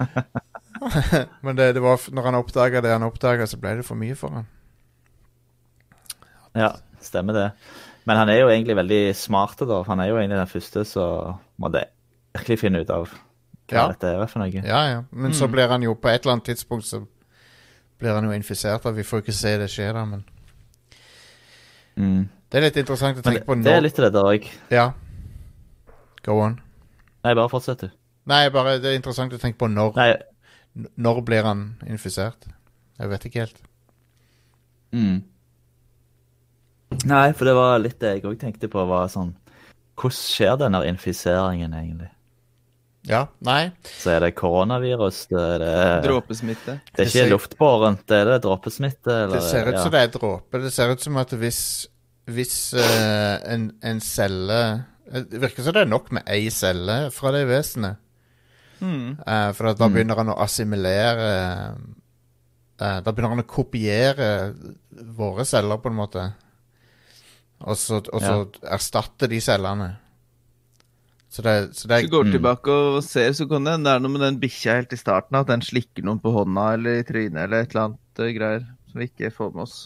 [1.44, 4.14] Men det, det var når han oppdaga det han oppdaga, så ble det for mye
[4.16, 4.46] for han.
[6.56, 6.70] Ja,
[7.04, 7.48] stemmer det.
[8.08, 9.82] Men han er jo egentlig veldig smart, da.
[9.86, 11.84] Han er jo egentlig den første som det
[12.34, 13.84] virkelig finne ut av hva Ja.
[13.92, 14.50] dette er for noe.
[14.64, 15.02] Ja, ja.
[15.12, 17.04] Men så blir han jo på et eller annet tidspunkt så
[18.00, 18.82] blir han jo infisert.
[18.82, 18.90] Da.
[18.96, 20.24] Vi får ikke se det skje, da, men
[22.00, 22.20] Mm.
[22.50, 23.64] Det er litt interessant å tenke tenke på nå.
[23.66, 24.46] det er litt det der òg.
[24.72, 24.90] Ja.
[26.26, 26.58] Go on.
[27.24, 27.96] Nei, bare fortsett, du.
[28.30, 30.10] Nei, bare det er interessant å tenke på når Nei,
[31.02, 32.46] Når blir han infisert?
[33.00, 33.60] Jeg vet ikke helt.
[34.94, 35.20] Mm.
[37.06, 38.82] Nei, for det var litt det jeg òg tenkte på.
[38.88, 39.34] var sånn,
[40.00, 42.10] Hvordan skjer denne infiseringen egentlig?
[43.08, 43.70] Ja, nei.
[43.96, 45.22] Så er det koronavirus?
[45.30, 46.74] Det er, det, Dråpesmitte.
[46.90, 48.02] det er ikke ser- luftbårent?
[48.08, 49.14] Det er det dråpesmitte?
[49.24, 49.82] Eller, Det ser ut ja.
[49.82, 50.60] som det er dråpe.
[50.60, 51.62] Det ser ut som at hvis,
[52.28, 54.60] hvis uh, en, en celle
[55.08, 57.96] eh, Det virker som det er nok med ei celle fra det vesenet.
[58.80, 59.16] Mm.
[59.24, 61.32] Uh, for da begynner han å assimilere
[61.72, 64.30] uh, Da begynner han å kopiere
[65.16, 66.28] våre celler, på en måte.
[67.60, 68.36] Og så, og så
[68.72, 69.90] erstatte de cellene.
[71.30, 72.32] Så det, så det Hvis du går Mm.
[72.34, 74.98] tilbake og ser, så kan det hende det er noe med den bikkja helt i
[74.98, 78.30] starten, at den slikker noen på hånda eller i trynet eller et eller annet uh,
[78.34, 79.76] greier som vi ikke får med oss.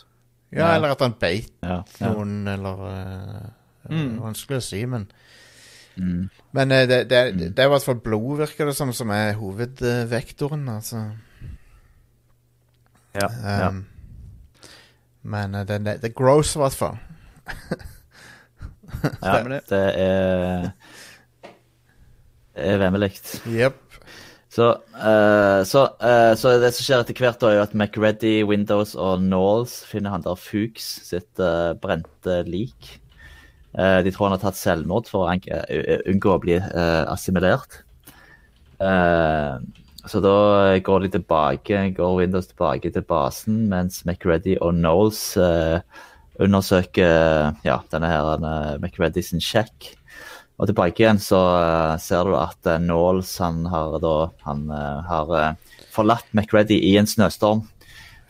[0.54, 2.08] Ja, eller at han beit ja, ja.
[2.12, 3.52] noen, eller uh,
[3.84, 4.14] Mm.
[4.22, 5.02] Vanskelig å si, men
[5.96, 7.18] Men uh, det, det,
[7.52, 11.02] det er i hvert fall blod, virker det som, som er hovedvektoren, altså.
[13.14, 13.68] Ja, ja.
[13.68, 13.84] Um,
[15.22, 16.96] Men eh, det, det, det er gross, i hvert fall.
[19.22, 19.60] ja det.
[19.68, 20.70] det er
[22.54, 23.12] er vemmelig.
[23.50, 23.80] Yep.
[24.54, 28.36] Så, uh, så, uh, så det som skjer etter hvert, da, er jo at MacReady,
[28.46, 33.00] Windows og Knowles finner han der Fuchs sitt uh, brente lik.
[33.74, 37.80] Eh, de tror han har tatt selvmord for å eh, unngå å bli eh, assimilert.
[38.78, 39.56] Eh,
[40.04, 40.36] så da
[40.84, 45.80] går de tilbake, går Windows tilbake til basen, mens MacReady og Knowles eh,
[46.44, 49.90] undersøker ja, denne her MacReady sin sjekk.
[50.54, 54.12] Og tilbake igjen så eh, ser du at uh, Knowles han har da
[54.46, 57.64] han eh, har eh, forlatt McReady i en snøstorm.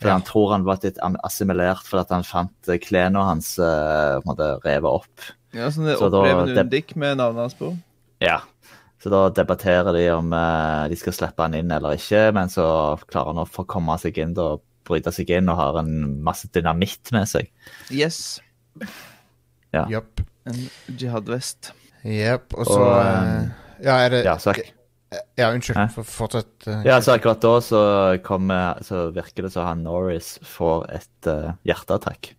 [0.01, 0.15] For Ja.
[0.17, 4.17] han tror han var litt assimilert fordi at han fant uh, klærne hans uh,
[4.65, 5.29] revet opp.
[5.55, 7.69] Ja, sånn det Så da- en Undik med navnet hans på.
[8.19, 8.41] Ja.
[8.99, 12.65] Så da debatterer de om uh, de skal slippe han inn eller ikke, men så
[13.05, 15.93] klarer han å få komme seg inn og bryte seg inn og har en
[16.25, 17.47] masse dynamitt med seg.
[17.93, 18.41] Yes.
[19.73, 19.85] Ja.
[19.89, 20.21] Yep.
[20.49, 20.59] En
[20.97, 21.71] jihad-vest.
[22.05, 22.53] Jepp.
[22.53, 23.51] Og så Og, eh, um,
[23.83, 24.53] Ja, er det Ja, så,
[25.37, 25.77] Ja, unnskyld.
[25.77, 25.85] Hæ?
[25.93, 26.53] For, fortsett.
[26.67, 27.83] Uh, ja, så akkurat da så,
[28.23, 32.33] kommer, så virker det som han Norris får et uh, hjerteattakk.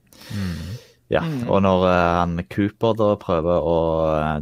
[1.13, 3.77] Ja, og når eh, han Cooper da prøver å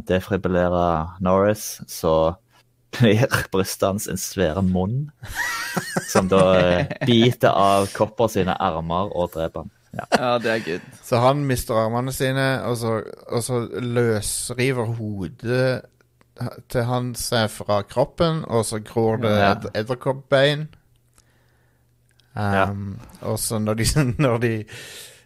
[0.09, 0.85] defribulere
[1.21, 2.35] Norris, så
[2.95, 5.11] blir brystet hans en svære munn,
[6.09, 9.74] som da eh, biter av Copper sine armer og dreper han.
[9.95, 10.05] Ja.
[10.19, 10.85] Ja, det er good.
[11.03, 15.81] Så han mister armene sine, og så, og så løsriver hodet
[16.69, 19.51] til han seg fra kroppen, og så gror det Ja.
[19.55, 20.67] et edderkoppbein.
[22.35, 23.85] Um, Og så når de,
[24.19, 24.63] når de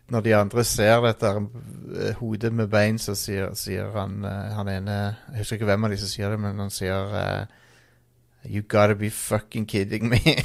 [0.10, 1.32] når de andre ser dette
[2.20, 4.92] hodet med bein, så sier, sier han eh, han ene
[5.32, 7.46] Jeg husker ikke hvem av de som sier det, men han sier eh,
[8.50, 10.20] You gotta be fucking kidding me.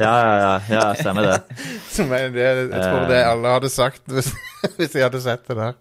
[0.00, 1.40] Ja, ja, ja, ja stemmer det.
[2.00, 4.30] Er det, jeg tror det alle hadde sagt hvis,
[4.78, 5.74] hvis de hadde sett det der.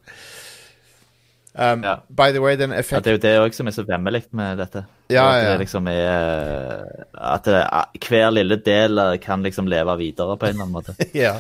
[1.54, 1.96] Um, Ja.
[2.10, 4.60] By the way, den Ja, det er jo det òg som er så vemmelig med
[4.60, 4.84] dette.
[5.10, 6.84] Ja, at det liksom er
[7.14, 7.64] At det,
[8.10, 10.96] hver lille del eh, kan liksom leve videre på en eller annen måte.
[11.14, 11.38] ja.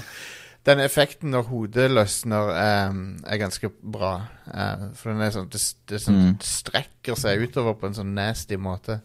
[0.68, 2.50] Den effekten når hodet løsner,
[2.90, 4.28] um, er ganske bra.
[4.48, 6.38] Uh, for den er sånn Det, det sånn, Mm.
[6.44, 9.02] strekker seg utover på en sånn nasty måte.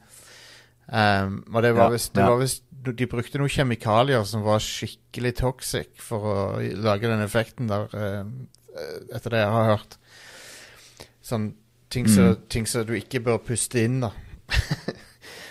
[0.88, 2.92] Um, og det var Ja, visst det ja.
[2.92, 6.36] De brukte noen kjemikalier som var skikkelig toxic for å
[6.82, 8.24] lage den effekten der, uh,
[9.14, 9.96] etter det jeg har hørt.
[11.22, 11.54] Sånn
[11.88, 12.86] ting som Mm.
[12.86, 14.10] du ikke bør puste inn, da.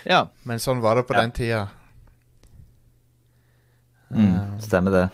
[0.06, 0.26] Ja.
[0.44, 1.20] Men sånn var det på Ja.
[1.22, 1.68] den tida.
[4.14, 5.10] Mm, stemmer det.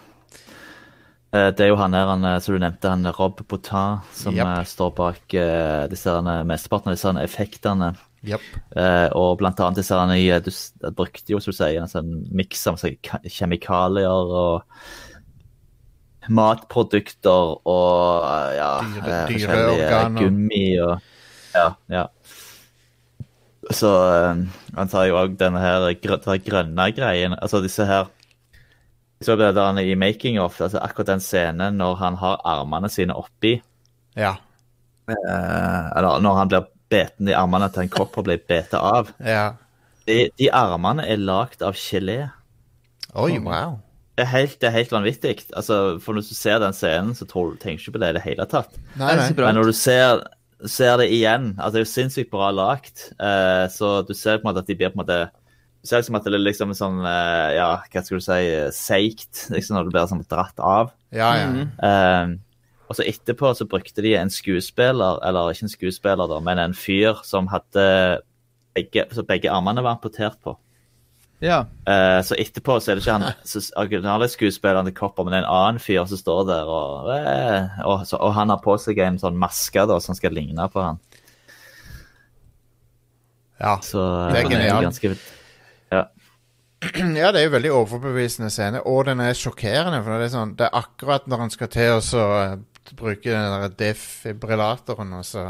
[1.33, 4.59] Eh, Det er jo han han, eh, som du nevnte, han Rob Boutin, som Japp.
[4.59, 6.11] eh, står bak uh, disse
[6.45, 7.93] mesteparten av disse effektene.
[8.27, 8.41] Yep.
[8.77, 10.51] Uh, og blant annet disse nye du
[10.93, 12.77] brukte jo, som du sier, en sånn miks av
[13.25, 14.63] kjemikalier og
[16.29, 20.21] matprodukter og ja, Dyre- dyre organer.
[20.21, 21.01] gummi og
[21.55, 22.05] Ja, ja.
[23.71, 24.45] Så uh,
[24.77, 27.35] han tar jo òg denne her grø- grønne greien.
[27.41, 28.07] Altså disse her
[29.25, 33.59] Så det i making of, altså akkurat den scenen når han har armene sine oppi
[34.17, 34.37] Ja.
[35.09, 39.13] eh, Eller når han blir beten i armene til en kopp og blir betet av.
[39.25, 39.53] ja.
[40.09, 42.31] De, de armene er lagd av gelé.
[43.15, 43.77] Oi, wow.
[44.17, 45.35] Det er helt, det er helt vanvittig.
[45.55, 48.17] Altså, for når du ser den scenen, så tror tenker du ikke på det i
[48.17, 48.75] det hele tatt.
[48.99, 49.29] Nei, nei.
[49.39, 50.25] Men når du ser,
[50.67, 53.11] ser det igjen altså Det er jo sinnssykt bra lagt.
[53.21, 55.21] Eh, så du ser på en måte at de blir på en måte
[55.81, 58.71] Du ut som at det er liksom sånn eh, Ja, hva skal du si eh,
[58.77, 59.47] Seigt.
[59.55, 60.91] Liksom når du blir sånn dratt av.
[61.11, 61.47] Ja, ja.
[61.49, 61.69] Mhm.
[61.83, 62.39] Eh,
[62.91, 66.73] og så etterpå så brukte de en skuespiller, eller ikke en skuespiller, da, men en
[66.75, 67.85] fyr som hadde
[68.75, 70.57] begge, så begge armene var amputert på.
[71.41, 71.61] Ja.
[71.87, 75.39] Uh, så etterpå så er det ikke han så- originale skuespilleren til Copper, men det
[75.39, 77.07] er en annen fyr som står der, og,
[77.87, 80.83] og, så, og han har på seg en sånn maske da, som skal ligne på
[80.83, 80.99] han.
[83.61, 83.77] ja.
[83.87, 84.03] Så
[84.35, 85.31] Det er genialt.
[87.21, 87.29] Ja.
[87.33, 90.01] Det er jo veldig overbevisende scene, og den er sjokkerende.
[90.05, 92.55] For det er, sånn, det er akkurat når han skal til å eh,
[92.97, 95.45] bruke den der defibrillatoren, og så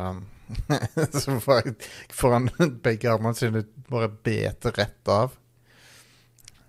[1.22, 2.49] Så får han
[2.85, 5.37] begge armene sine bare bete rett av.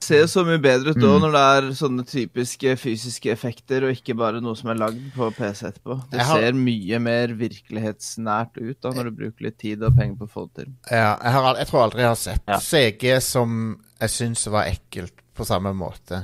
[0.01, 1.21] Ser så mye bedre ut da Mm.
[1.21, 5.27] når det er sånne typiske fysiske effekter, og ikke bare noe som er lagd på
[5.35, 6.09] PC etterpå.
[6.09, 10.15] Det har- ser mye mer virkelighetsnært ut da når du bruker litt tid og penger
[10.17, 10.73] på å få det til.
[10.89, 12.57] Ja, jeg, har, jeg tror aldri jeg har sett Ja.
[12.57, 16.23] CG som jeg syns var ekkelt på samme måte.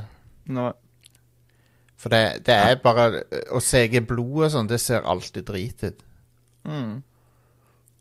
[0.50, 0.74] Nå,
[2.00, 6.04] For det, det er bare Å CG blod og sånn, det ser alltid drit ut.
[6.66, 7.04] mm.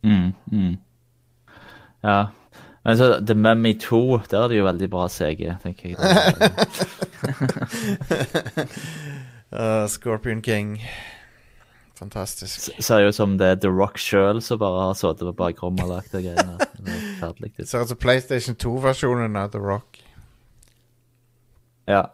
[0.04, 0.78] Mm, mm.
[2.04, 2.28] Ja.
[2.86, 3.98] Men så The Mummy 2,
[4.30, 5.98] der er det jo veldig bra CG, tenker jeg.
[9.56, 10.82] Uh, Scorpion King.
[11.96, 12.82] Fantastisk.
[12.82, 15.92] Ser ut som det er The Rock sjøl som bare har sittet på bakrommet og
[15.94, 16.58] lagd de greiene.
[17.22, 20.02] Er ser ut som PlayStation 2-versjonen av The Rock.
[21.88, 22.08] Ja.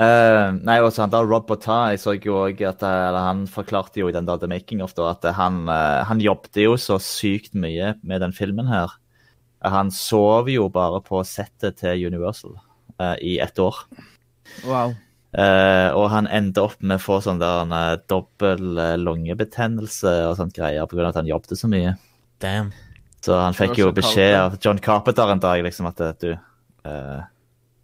[0.00, 4.00] Uh, nei, også han der Rob så jeg jo også at eh, eller han forklarte
[4.00, 7.00] jo i den der The Making of da, at han, uh, han jobbet jo så
[7.02, 8.94] sykt mye med den filmen her.
[9.60, 13.76] Han sov jo bare på settet til Universal uh, i ett år.
[14.64, 14.94] Wow.
[15.36, 20.38] Uh, og han endte opp med å få sånn der en uh, dobbel lungebetennelse og
[20.40, 21.10] sånt greier pga.
[21.10, 21.94] at han jobbet så mye.
[22.40, 22.72] Damn.
[23.20, 27.18] Så han fikk jo beskjed kaldt, av John Carpenter en dag liksom at du eh,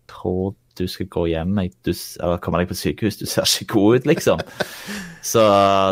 [0.09, 1.55] tror du skal gå hjem
[1.87, 4.43] du, eller komme deg på sykehus, du ser ikke god ut, liksom.
[5.33, 5.43] Så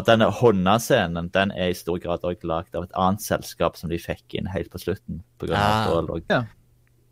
[0.07, 3.99] denne Honna-scenen den er i stor grad også lagd av et annet selskap som de
[3.99, 5.23] fikk inn helt på slutten.
[5.41, 5.99] På grunn av Ah.
[5.99, 6.45] og, Ja.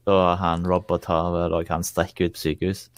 [0.06, 2.88] og han Robert har vel òg han strekker ut på sykehus.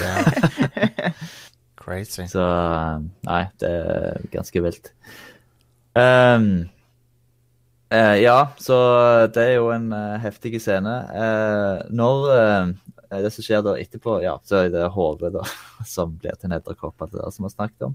[0.00, 1.12] Yeah.
[1.82, 2.26] Crazy.
[2.30, 2.44] Så
[3.26, 4.92] nei, det er ganske vilt.
[5.98, 6.68] Um,
[7.88, 8.76] Uh, ja, så
[9.32, 10.92] det er jo en uh, heftig scene.
[11.08, 12.26] Uh, når
[13.08, 15.44] Det som skjer da etterpå, ja, så er det hodet da,
[15.96, 17.94] som blir til en edderkopp, alt det der som vi har snakket om.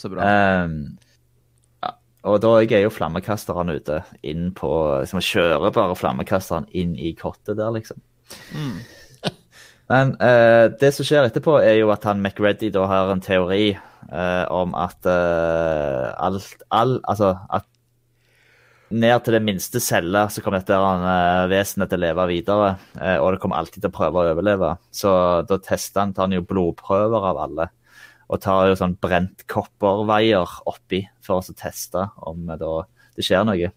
[0.00, 0.26] Så bra.
[0.26, 0.78] Ehm,
[1.82, 1.92] ja,
[2.30, 4.72] og da er jo flammekasteren ute inn på
[5.04, 8.02] liksom, Kjører bare flammekasteren inn i kottet der, liksom.
[8.56, 8.80] Mm.
[9.92, 13.74] Men uh, det som skjer etterpå, er jo at han McReady da har en teori
[13.76, 17.68] uh, om at uh, alt all, Altså at
[18.92, 22.70] ned til det minste celle så kommer dette eh, vesenet til å leve videre.
[23.00, 24.74] eh, og det kommer alltid til å prøve å overleve.
[24.94, 25.12] Så
[25.48, 27.68] da tester han, tar han jo blodprøver av alle.
[28.32, 32.74] Og tar jo sånn brent kopperveier oppi for å teste om eh, da
[33.16, 33.72] det skjer noe.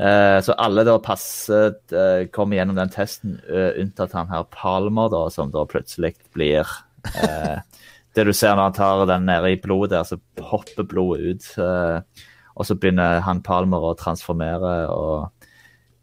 [0.00, 1.74] Så alle da passer,
[2.32, 6.64] kommer gjennom den testen, unntatt han her Palmer, da, som da plutselig blir
[8.16, 11.50] Det du ser når han tar den nede i blodet så hopper blodet ut.
[12.50, 15.30] Eh, og så begynner han Palmer å transformere, og,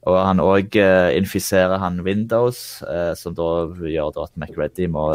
[0.07, 5.09] og han òg eh, infiserer han Windows, eh, som da gjør da at McReady må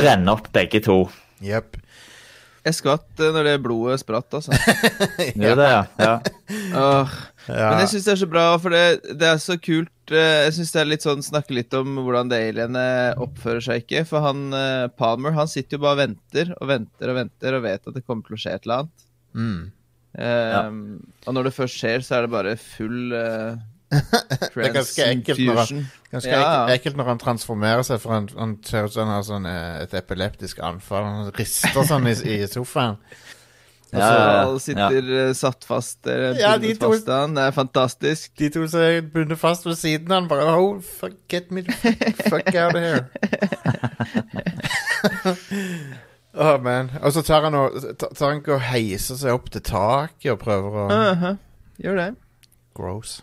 [0.00, 1.02] renne opp begge to.
[1.42, 1.80] Yep.
[2.60, 4.52] Jeg skvatt eh, når det blodet spratt, altså.
[5.40, 5.82] Gjør det, ja?
[5.96, 6.14] ja.
[6.76, 7.14] Åh.
[7.48, 7.70] Ja.
[7.72, 10.12] Men jeg syns det er så bra, for det, det er så kult.
[10.12, 13.82] eh, Jeg syns det er litt sånn Snakke litt om hvordan det alienet oppfører seg
[13.86, 14.04] ikke.
[14.10, 17.64] For han eh, Palmer han sitter jo bare og venter og venter og venter og
[17.64, 19.06] vet at det kommer til å skje et eller annet.
[19.32, 19.62] Mm.
[20.18, 20.70] Eh,
[21.26, 23.54] Og når det først skjer, så er det bare full uh,
[24.54, 26.66] Det er ganske ekkelt når han, ganske Ja.
[26.74, 29.82] ekkelt når han transformerer seg, for han, han ser ut som han har sånn, eh,
[29.84, 31.04] et epileptisk anfall.
[31.06, 32.96] Han rister sånn i, i sofaen.
[33.90, 34.58] Og så ja, ja.
[34.62, 36.36] sitter eh, satt fast der.
[36.38, 37.34] Ja, de to- fast han.
[37.34, 38.30] Det er fantastisk.
[38.38, 41.62] De to som er bundet fast ved siden av han, bare oh, fuck, get me
[41.66, 41.72] the
[42.30, 43.10] fuck out of here.
[46.34, 46.90] oh, man.
[47.02, 50.38] Og så tar han og tar han ikke og heiser seg opp til taket og
[50.44, 51.34] prøver å Aha,
[51.80, 52.08] Gjør det.
[52.76, 53.20] Gross.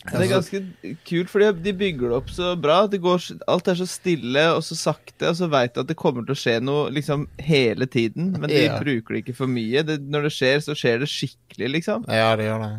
[0.00, 0.58] Det er ganske
[1.04, 2.78] kult, fordi de bygger det opp så bra.
[2.88, 3.20] Det går,
[3.52, 6.32] alt er så stille og så sakte, og så veit du at det kommer til
[6.32, 8.30] å skje noe liksom hele tiden.
[8.40, 8.78] Men de Ja.
[8.80, 9.82] bruker det ikke for mye.
[9.84, 12.06] Det, når det skjer, så skjer det skikkelig, liksom.
[12.08, 12.70] Ja, det gjør det.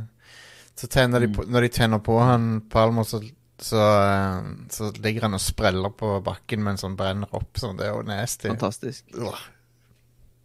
[0.81, 3.21] Så tenner de på, når de tenner på han Palmer, så,
[3.61, 7.51] så, eh, så ligger han og spreller på bakken mens han brenner opp.
[7.61, 7.77] Sånn.
[7.79, 8.49] Det er jo nasty.
[8.49, 9.05] Fantastisk.
[9.17, 9.43] Ugh.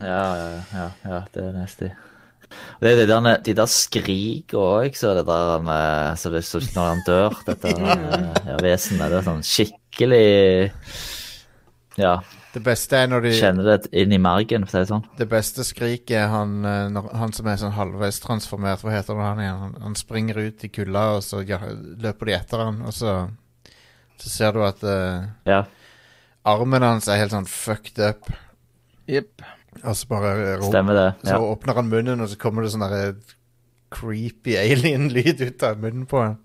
[0.05, 1.89] Ja, ja, ja, ja, det er nasty.
[2.77, 6.45] Og Det er de der, de der skrik òg, så det der med, så det,
[6.47, 9.11] så når han dør, dette eh, ja, vesenet.
[9.11, 10.27] Det er sånn skikkelig
[11.97, 12.19] Ja,
[12.57, 15.03] Det beste er når de kjenner det inn i margen, for å si det sånn.
[15.19, 18.81] Det beste skriket er han, eh, når, han som er sånn halvveis transformert.
[18.81, 19.59] Hva heter det han igjen?
[19.67, 21.59] Han, han springer ut i kulda, og så ja,
[22.01, 23.17] løper de etter han, og så
[24.17, 25.59] Så ser du at uh, Ja.
[26.49, 28.31] armen hans er helt sånn fucked up.
[29.07, 29.43] Jepp.
[29.85, 31.09] Og så bare eh, ro- Stemmer det.
[31.29, 33.11] Så åpner han munnen, og så kommer det sånn derre
[33.93, 36.39] creepy alien-lyd ut av munnen på han.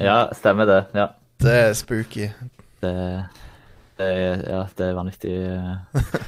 [0.00, 0.80] ja, stemmer det.
[0.96, 1.10] Ja.
[1.44, 2.30] Det er spooky.
[2.80, 2.94] Det,
[3.98, 6.18] ja, det er vanvittig eh.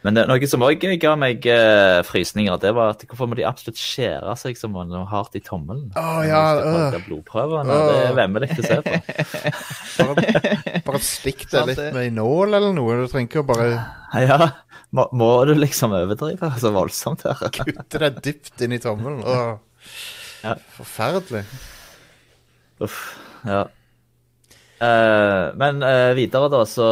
[0.00, 3.44] Men det, noe som òg ga meg eh, frysninger, det var at hvorfor må de
[3.44, 4.70] absolutt skjære seg så
[5.10, 5.90] hardt i tommelen?
[5.92, 6.96] Å, ja, øh.
[7.04, 7.68] blodprøvene.
[7.68, 8.16] Det er Øh.
[8.16, 8.94] vemmelig å se på.
[10.00, 12.96] Bare, bare stikk det litt med en nål eller noe.
[13.02, 13.66] Du trenger ikke å bare
[14.24, 14.48] Ja,
[14.96, 17.44] må, må du liksom overdrive så voldsomt her?
[17.60, 19.20] kutte deg dypt inn i tommelen.
[19.20, 19.52] Åh.
[20.46, 20.56] Ja.
[20.78, 21.44] Forferdelig.
[22.80, 23.02] Uff,
[23.44, 23.66] ja.
[24.80, 26.86] Eh, men uh, videre da, så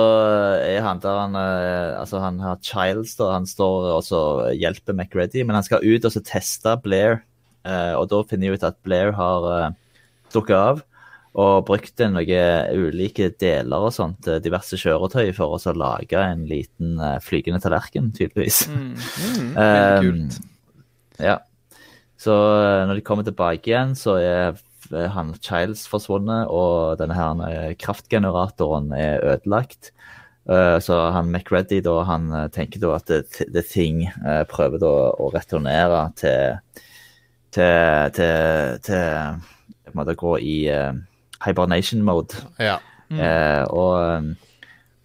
[0.61, 3.33] er han der han uh, Altså, han har Childs, da.
[3.37, 4.21] Han står og så
[4.53, 7.23] hjelper McReady, men han skal ut og så teste Blair
[7.69, 10.85] Eh, og da finner de ut at Blair har uh, dukket av
[11.39, 16.97] og brukt noen ulike deler og sånt til diverse kjøretøy for å lage en liten
[17.05, 18.65] eh, flygende tallerken, tydeligvis.
[18.73, 18.89] Mm.
[18.97, 19.53] Mm.
[19.63, 20.39] Eh, kult.
[21.23, 21.37] Ja.
[22.19, 24.59] Så eh, når de kommer tilbake igjen, så er eh,
[24.91, 29.93] han Childs forsvunnet, og denne her eh, kraftgeneratoren er ødelagt.
[30.49, 34.07] Eh, Så han McReady da, han eh, tenker da at The, Thing
[34.49, 36.59] prøver da å returnere til
[37.51, 39.39] til, til, til
[39.89, 40.57] på en måte gå i
[41.45, 42.37] hibernation mode.
[42.61, 42.77] Ja.
[43.09, 44.35] Eh, og,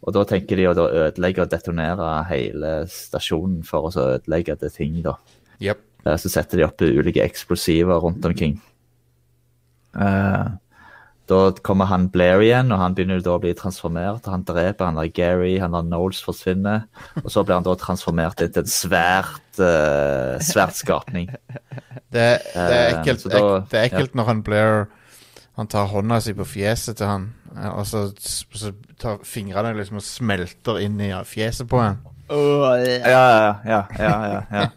[0.04, 4.58] og da tenker de å da ødelegge og detonere hele stasjonen for å så ødelegge
[4.60, 5.16] The Thing, da.
[5.64, 5.84] Yep.
[6.06, 8.60] Eh, Så setter de opp ulike eksplosiver rundt omkring.
[9.96, 10.46] Eh,
[11.32, 14.26] da kommer han Blair igjen, og han begynner da å bli transformert.
[14.28, 16.84] Han dreper han der Gary, han der Knowles forsvinner.
[17.24, 21.30] Og så blir han da transformert til en svært, uh, svært skapning.
[22.12, 22.26] Det, det,
[22.56, 24.86] er Eh, ekkelt, så da- ek, det er ekkelt når han Blair
[25.56, 27.26] Han tar hånda si på fjeset til han,
[27.78, 32.00] og så, så tar fingrene liksom og smelter inn i fjeset på han.
[32.34, 33.82] Åh, Ja, ja, ja.
[34.00, 34.68] ja, ja, ja.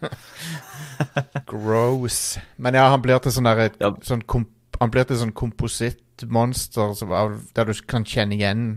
[1.49, 2.37] Gross.
[2.57, 3.91] Men ja, han blir til sånn der Ja.
[4.05, 4.49] sånn komp,
[4.81, 7.13] Han blir til sånn komposittmonster som
[7.55, 8.67] der du kan kjenne igjen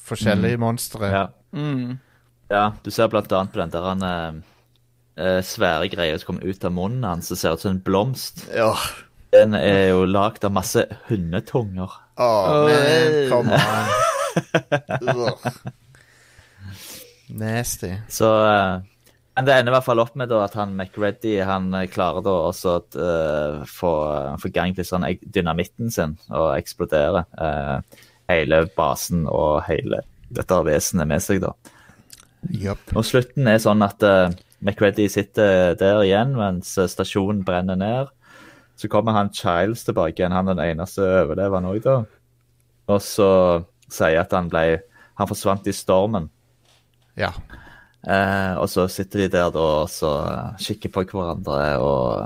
[0.00, 1.10] forskjellige monstre.
[1.10, 1.26] ja.
[1.52, 1.98] Mm.
[2.50, 4.38] Ja, du ser blant annet på den der han eh,
[5.22, 8.42] eh, svære greia som kommer ut av munnen hans, som ser ut som en blomst.
[8.54, 8.72] Ja.
[9.30, 11.94] Den er jo lagd av masse hundetunger.
[12.18, 12.70] Å, oh,
[13.30, 13.92] come on.
[15.14, 15.50] Ugh.
[17.38, 17.92] Nasty.
[18.10, 18.82] Så eh,
[19.38, 22.24] Men det ender i hvert fall opp med da at han McReady han eh, klarer
[22.26, 23.92] da også å uh, få,
[24.42, 27.78] få gang til sånn dynamitten sin og eksplodere uh,
[28.30, 31.54] hele basen og hele dette vesenet med seg, da.
[32.50, 32.94] Yep.
[32.96, 38.12] Og slutten er sånn at uh, McReady sitter der igjen mens eh, stasjonen brenner ned.
[38.76, 41.96] Så kommer han Childs tilbake igjen, han er den eneste overlevende òg, da.
[42.90, 43.30] Og så
[43.92, 44.80] sier at han ble
[45.20, 46.30] Han forsvant i stormen.
[47.12, 47.28] Ja.
[48.08, 50.10] Eh, og så sitter de der da og så
[50.62, 52.22] kikker på hverandre og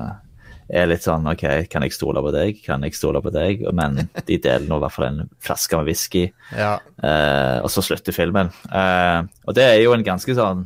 [0.75, 2.61] er litt sånn OK, kan jeg stole på deg?
[2.65, 3.67] Kan jeg stole på deg?
[3.77, 6.29] Men de deler nå i hvert fall en flaske med whisky.
[6.57, 6.79] ja.
[7.03, 8.53] Eh, og så slutter filmen.
[8.71, 10.65] Eh, og det er jo en ganske sånn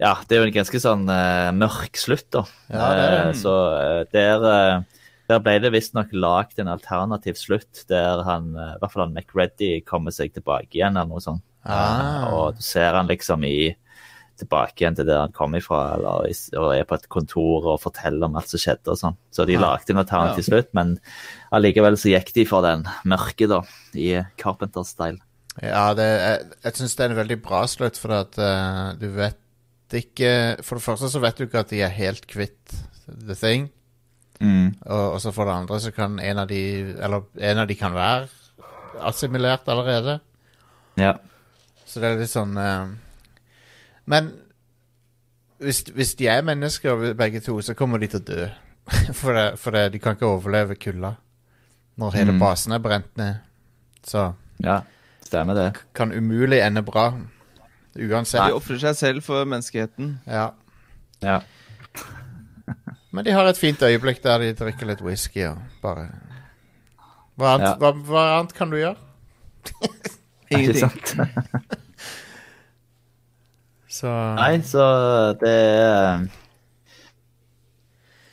[0.00, 2.42] Ja, det er jo en ganske sånn eh, mørk slutt, da.
[2.68, 3.20] Ja, det det.
[3.20, 8.50] Eh, så eh, der, eh, der ble det visstnok lagd en alternativ slutt, der han,
[8.56, 11.44] eh, i hvert fall han McReady kommer seg tilbake igjen, eller noe sånt.
[11.64, 11.78] Ah.
[11.78, 13.70] Eh, og du ser han liksom i
[14.40, 16.26] tilbake igjen til der han kom ifra, eller
[16.60, 19.16] og er på et kontor og forteller om alt som skjedde og sånn.
[19.32, 19.60] Så de Ja.
[19.64, 20.98] lagde en alternativ slutt, men
[21.52, 23.62] allikevel så gikk de for den mørke, da,
[23.94, 25.18] i Carpenter-style.
[25.62, 29.08] Ja, det, jeg, jeg syns det er en veldig bra slutt, for at uh, du
[29.16, 29.38] vet
[29.96, 32.74] ikke For det første så vet du ikke at de er helt kvitt
[33.06, 33.68] The Thing.
[34.42, 36.58] Og, og så for det andre så kan en av de
[37.00, 38.26] Eller en av de kan være
[39.00, 40.18] assimilert allerede.
[40.98, 41.14] Ja.
[41.86, 42.90] Så det er litt sånn eh,
[44.06, 44.32] Men
[45.58, 48.48] hvis, hvis de er mennesker begge to, så kommer de til å dø.
[49.18, 51.14] for det, for det, de kan ikke overleve kulda
[51.98, 52.38] når hele Mm.
[52.42, 53.38] basen er brent ned.
[54.06, 54.28] Så
[54.62, 54.80] ja,
[55.24, 55.70] stemmer det.
[55.96, 57.08] kan umulig ende bra.
[57.96, 58.44] Uansett.
[58.46, 60.18] De ofrer seg selv for menneskeheten.
[60.28, 60.50] Ja.
[61.24, 61.40] Ja.
[63.16, 66.10] Men de har et fint øyeblikk der de drikker litt whisky og bare
[67.36, 67.74] Hva annet, Ja.
[67.80, 68.96] hva, hva annet kan du gjøre?
[70.52, 71.80] Ikke Ingenting.
[73.96, 74.84] Så Nei, så
[75.40, 76.26] det er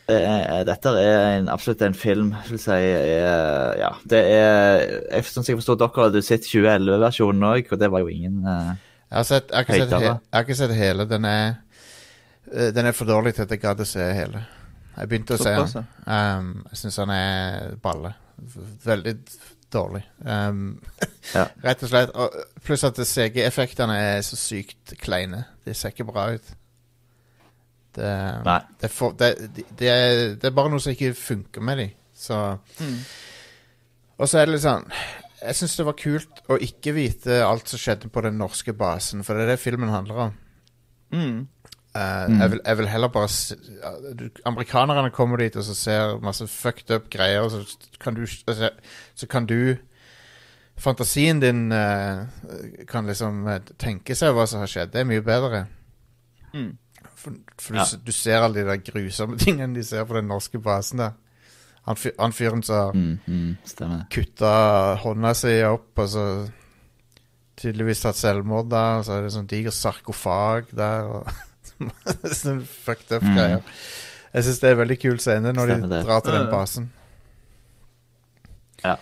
[0.04, 2.76] det er, dette er en, absolutt en film, vil si.
[2.76, 7.80] Er, ja, det er jeg, Sånn som jeg forstår dere, du sett 2011-versjonen òg, og
[7.80, 8.74] det var jo ingen uh,
[9.14, 11.06] jeg har, sett, jeg, har sett jeg har ikke sett hele.
[11.06, 11.44] Den er
[12.50, 14.42] eh, Den er for dårlig til at jeg gadd å se hele.
[14.98, 15.92] Jeg begynte å se den.
[16.08, 18.16] Um, jeg syns han er balle.
[18.84, 19.14] Veldig
[19.74, 20.04] dårlig.
[20.26, 20.82] Um,
[21.34, 21.48] Ja.
[21.66, 22.12] Rett og slett.
[22.20, 25.46] Og pluss at CG-effektene er så sykt kleine.
[25.66, 26.54] De ser ikke bra ut.
[27.94, 28.10] Det,
[28.82, 31.94] det, for, det, det, det, er, bare noe som ikke funker med dem.
[32.14, 32.40] Så
[32.80, 32.98] Mm.
[34.22, 34.86] Og så er det litt sånn
[35.42, 39.26] Jeg syns det var kult å ikke vite alt som skjedde på den norske basen,
[39.26, 40.36] for det er det filmen handler om.
[41.12, 41.40] Mm.
[41.96, 43.56] Eh, jeg, vil, jeg vil heller bare se,
[44.18, 47.62] du, Amerikanerne kommer dit og så ser masse fucked up greier, så
[48.02, 48.70] kan du altså,
[49.16, 49.76] Så kan du
[50.78, 52.26] Fantasien din uh,
[52.90, 54.90] kan liksom eh, tenke seg hva som har skjedd.
[54.90, 55.68] Det er mye bedre.
[56.54, 56.72] Mm.
[57.14, 57.86] For, for Ja.
[58.06, 61.14] du ser alle de der grusomme tingene de ser på den norske basen der.
[61.86, 64.52] Han, fyr, han fyren som mm, mm, kutta
[65.04, 66.26] hånda si opp, og så
[67.60, 71.28] tydeligvis tatt selvmord der, og så er det sånn diger sarkofag der, og
[72.34, 73.36] sånn fucked up Mm.
[73.38, 73.62] greier.
[74.34, 76.04] Jeg syns det er veldig kul scene når Stemmer de det.
[76.08, 76.86] drar til den basen.
[78.84, 78.96] Ja.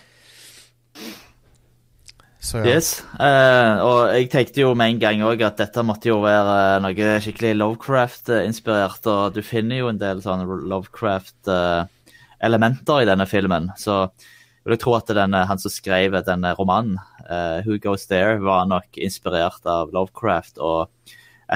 [2.42, 2.64] Så ja.
[2.74, 2.88] Yes.
[3.22, 6.80] eh, og jeg tenkte jo med en gang òg at dette måtte jo være eh,
[6.84, 9.04] noe skikkelig Lovecraft-inspirert.
[9.08, 13.64] Og du finner jo en del sånne Lovecraft-elementer i denne filmen.
[13.78, 16.96] Så jeg vil tro at denne, han som skrev denne romanen,
[17.28, 20.88] eh, Who Goes There, var nok inspirert av Lovecraft og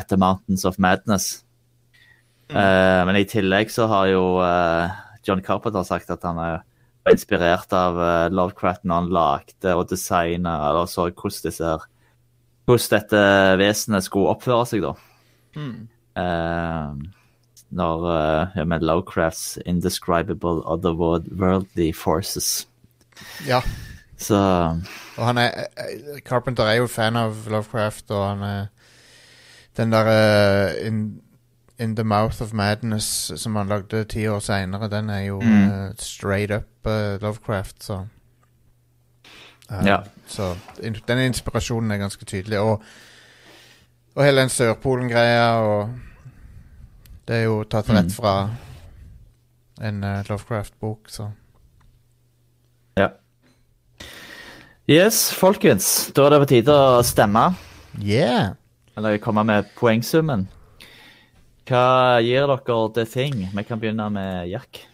[0.04, 1.46] The Mountains of Madness.
[2.48, 4.86] Eh, men i tillegg så har jo uh,
[5.26, 6.62] John Carpenter sagt at han er
[7.10, 11.74] inspirert av uh, Lovecraft når han lagde og designa eller så hvordan disse
[12.66, 13.20] hvordan dette
[13.60, 14.94] vesenet skulle oppføre seg, da.
[15.56, 15.86] Mm.
[17.76, 22.66] Når uh, Med Lovecrafts indescribable otherworldly forces.
[23.46, 23.62] ja.
[24.18, 24.36] Så
[25.16, 25.66] Og han er
[26.24, 28.66] Carpenter er jo fan av Lovecraft, og han er
[29.76, 31.20] Den der uh, in,
[31.78, 35.68] in the Mouth of Madness som han lagde ti år seinere, den er jo Mm.
[35.70, 38.06] uh, straight up uh, Lovecraft, så
[39.70, 39.96] Eh, Ja.
[40.26, 42.58] Så in, den inspirasjonen er ganske tydelig.
[42.60, 42.82] Og,
[44.14, 45.90] og hele den Sørpolen-greia og
[47.28, 48.10] Det er jo tatt rett Mm.
[48.10, 48.50] fra
[49.82, 51.30] en Lovecraft-bok, så
[52.96, 53.08] ja.
[54.88, 56.12] Yes, folkens.
[56.14, 57.54] Da er det på tide å stemme.
[58.00, 58.52] yeah!
[58.96, 60.46] Eller komme med poengsummen.
[61.66, 63.40] Hva gir dere The Thing?
[63.52, 64.84] Vi kan begynne med Jack.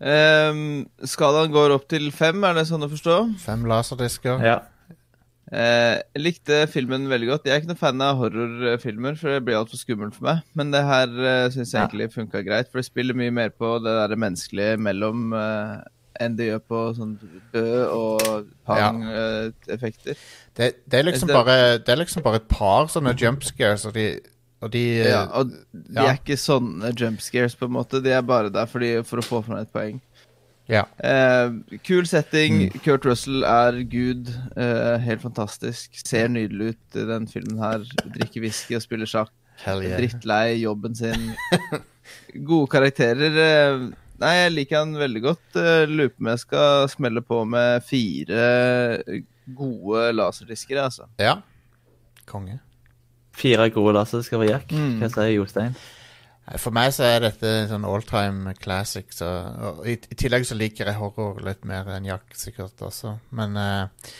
[0.00, 3.16] Um, skalaen går opp til fem, er det sånn å forstå?
[3.42, 4.40] Fem laserdisker.
[4.44, 4.58] Ja.
[5.50, 7.48] Eh, jeg likte filmen veldig godt.
[7.48, 10.44] Jeg er ikke noen fan av horrorfilmer, for det blir altfor skummelt for meg.
[10.56, 11.86] Men det her uh, syns jeg Ja.
[11.88, 15.80] egentlig funka greit, for det spiller mye mer på det der menneskelige mellom eh,
[16.20, 17.14] enn det gjør på sånn
[17.52, 17.64] bø
[17.96, 20.18] og pang-effekter.
[20.56, 23.94] Det, det, er liksom Det- det er liksom bare et par sånne jump scares, og
[23.94, 24.20] de,
[24.60, 26.06] og de ja, og de ja.
[26.10, 28.02] er ikke sånne jump scares, på en måte.
[28.04, 30.00] De er bare der fordi, for å få fram et poeng.
[30.70, 30.84] ja.
[31.02, 31.50] Eh,
[31.82, 32.68] kul setting.
[32.70, 32.80] Mm.
[32.84, 34.28] Kurt Russell er gud.
[34.56, 35.90] Eh, helt fantastisk.
[36.06, 37.82] Ser nydelig ut i den filmen her.
[38.14, 39.32] Drikker whisky og spiller sjakk.
[39.66, 39.98] Yeah.
[39.98, 41.32] Drittlei jobben sin.
[42.48, 43.34] Gode karakterer.
[43.46, 43.90] eh,
[44.20, 45.60] Nei, jeg liker han veldig godt.
[45.88, 48.42] Lurer på om jeg skal smelle på med fire
[49.56, 51.08] gode laserdisker, altså.
[51.18, 51.38] Ja.
[52.28, 52.58] Konge.
[53.32, 54.74] Fire gode laserdisker være Jack.
[54.74, 54.98] Mm.
[55.00, 55.78] Hva sier Jostein?
[56.58, 59.12] For meg så er dette sånn all time classic.
[59.14, 59.28] Så,
[59.70, 63.14] og i, I tillegg så liker jeg horror litt mer enn Jack sikkert også.
[63.38, 64.10] Men uh,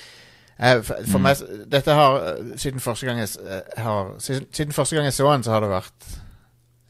[0.58, 3.32] eh, for, for meg Dette har eh, Siden første gang jeg,
[3.82, 6.10] har, siden, siden første gang jeg så den, så har det vært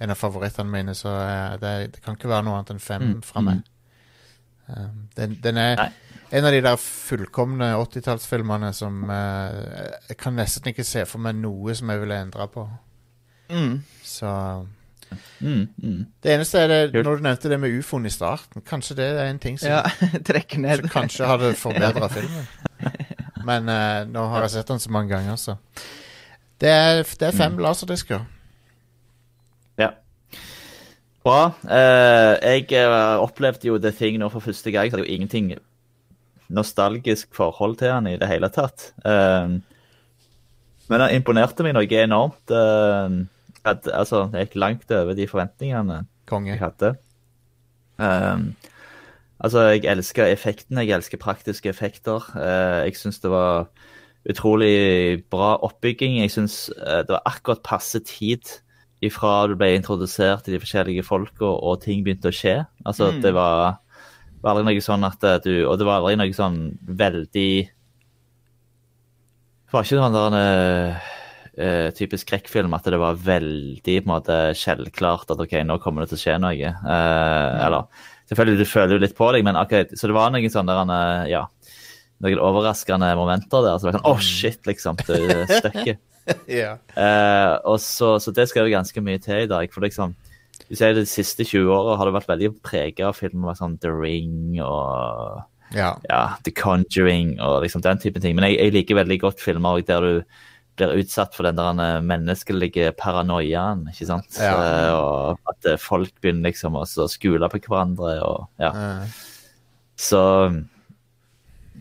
[0.00, 0.94] en av favorittene mine.
[0.96, 3.60] Så eh, det, det kan ikke være noe annet enn fem Mm, fra meg.
[4.70, 5.88] Um, den, den er Nei.
[6.38, 11.34] en av de der fullkomne 80-tallsfilmene som uh, Jeg kan nesten ikke se for meg
[11.40, 12.68] noe som jeg ville endra på.
[14.06, 14.34] Så
[15.40, 16.06] Mm, mm.
[16.22, 18.62] det eneste er det, når du nevnte det med ufoen i starten.
[18.62, 19.80] Kanskje det er en ting som, Ja,
[20.28, 20.84] trekker ned.
[20.84, 22.46] som kanskje hadde forbedra filmen.
[23.42, 25.56] Men uh, nå har jeg sett den så mange ganger, så.
[26.62, 28.22] Det er, det er fem laserdisker.
[31.20, 31.30] Ja.
[31.30, 31.40] Bra.
[31.68, 34.88] Eh, jeg eh, opplevde jo The Thing nå for første gang.
[34.88, 35.52] Så hadde jo ingenting
[36.48, 38.92] nostalgisk forhold til han i det hele tatt.
[39.04, 39.58] Eh,
[40.90, 42.50] men han imponerte meg noe enormt.
[43.60, 46.54] At, altså, det gikk langt over de forventningene Konge.
[46.54, 46.94] jeg hadde.
[49.40, 50.86] Altså, jeg elsker effektene.
[50.86, 52.24] jeg elsker praktiske effekter.
[52.86, 53.68] Jeg syns det var
[54.28, 56.18] utrolig bra oppbygging.
[56.24, 58.56] Jeg syns det var akkurat passe tid
[59.02, 62.66] ifra du ble introdusert til de forskjellige folka og ting begynte å skje.
[62.84, 63.20] Altså, Mm.
[63.22, 63.78] det var,
[64.42, 67.52] var aldri noe sånn at du Og det var aldri noe sånn veldig
[69.66, 71.00] Det var ikke noen der
[71.60, 76.02] uh, typisk skrekkfilm at det var veldig på en måte selvklart at OK, nå kommer
[76.04, 76.70] det til å skje noe.
[76.72, 77.84] Eh, Eller
[78.30, 80.92] selvfølgelig, du føler jo litt på deg, men ok, så det var noen sånne der,
[80.96, 81.42] eh, ja,
[82.24, 83.76] noen overraskende momenter der.
[83.78, 84.96] Så det var sånn, Å, shit, liksom.
[85.04, 85.14] Du
[85.52, 85.98] støkker.
[86.60, 86.74] ja.
[86.94, 89.70] Eh, og så, så det skal jo ganske mye til i dag.
[89.74, 90.14] For liksom,
[90.68, 93.92] du sier De siste 20 åra har det vært veldig prega av filmer som The
[93.94, 95.40] Ring og
[95.74, 95.94] ja.
[96.08, 98.36] ja, The Conjuring og liksom den type ting.
[98.38, 100.40] Men jeg, jeg liker veldig godt filmer der du
[100.80, 103.86] blir utsatt for den der eh, menneskelige paranoiaen.
[103.92, 104.38] ikke sant?
[104.38, 104.54] Ja.
[104.56, 108.16] Eh, og at eh, folk begynner liksom å skule på hverandre.
[108.24, 108.72] og ja.
[110.00, 110.22] Så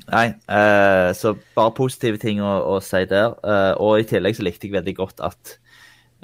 [0.09, 3.35] Nei, uh, så bare positive ting å, å si der.
[3.43, 5.53] Uh, og i tillegg så likte jeg veldig godt at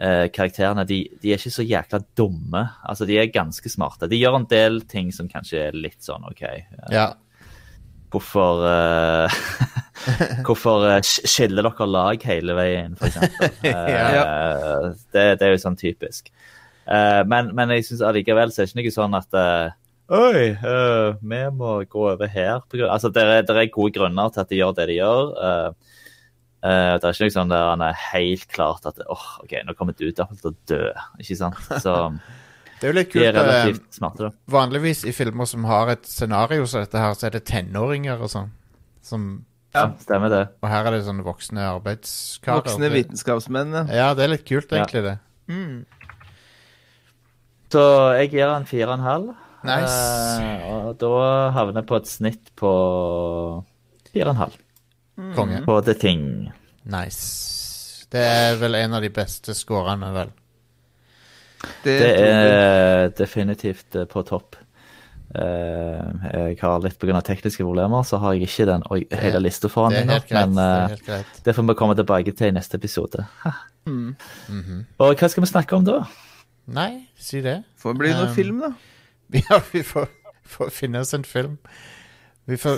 [0.02, 2.64] uh, karakterene de, de er ikke så jækla dumme.
[2.88, 4.10] Altså, de er ganske smarte.
[4.12, 6.44] De gjør en del ting som kanskje er litt sånn OK.
[6.94, 7.12] ja.
[8.14, 8.62] Hvorfor
[10.46, 13.56] Hvorfor skiller dere lag hele veien, for eksempel?
[13.66, 14.92] ja.
[15.12, 16.30] det, det er jo sånn typisk.
[16.86, 19.40] Men, men jeg syns allikevel så er det ikke noe sånn at
[20.14, 22.60] Oi, uh, vi må gå over her.
[22.86, 25.32] Altså, det er, det er gode grunner til at de gjør det de gjør.
[25.34, 25.96] Uh,
[26.62, 29.74] uh, det er ikke noe sånn der han er helt klart at åh, OK, nå
[29.80, 30.84] kommer du til å dø.
[31.22, 31.58] Ikke sant?
[31.82, 31.96] Så
[32.82, 33.40] Det er jo litt de er kult.
[33.40, 34.32] relativt smarte, da.
[34.52, 38.30] vanligvis i filmer som har et scenario som dette her, så er det tenåringer og
[38.34, 38.50] sånn.
[39.02, 39.30] Som,
[39.74, 40.42] Ja, stemmer det.
[40.62, 42.60] og her er det sånne voksne arbeidskarer.
[42.66, 43.84] Voksne vitenskapsmenn, ja.
[43.96, 44.84] Ja, det er litt kult, Ja.
[44.84, 45.16] egentlig, det.
[47.72, 47.82] Så
[48.20, 49.34] jeg gir han fire og en halv.
[49.66, 50.00] Nice.
[50.42, 51.16] Uh, og da
[51.56, 52.72] havner jeg på et snitt på
[54.12, 54.60] fire og en halv
[55.36, 55.62] Konge.
[55.66, 56.26] på The Thing.
[56.92, 58.06] Nice.
[58.12, 60.34] Det er vel en av de beste scorene, vel.
[61.84, 64.60] Det, Det er definitivt eh, på topp.
[65.36, 67.20] Uh, jeg har litt pga.
[67.26, 70.62] tekniske problemer, så har jeg ikke den og hele lista foran meg Men uh.
[70.64, 71.42] Det helt greit.
[71.44, 73.26] det får vi komme tilbake til i neste episode.
[73.86, 74.16] Mm.
[74.50, 74.62] Mm.
[74.62, 74.84] -hmm.
[74.98, 76.06] Og hva skal vi snakke om da?
[76.68, 77.64] Nei, si det.
[77.78, 78.72] Får bli noe Um, film, da.
[79.50, 80.08] Ja, vi får,
[80.44, 81.58] får finne oss en film.
[82.46, 82.78] Vi får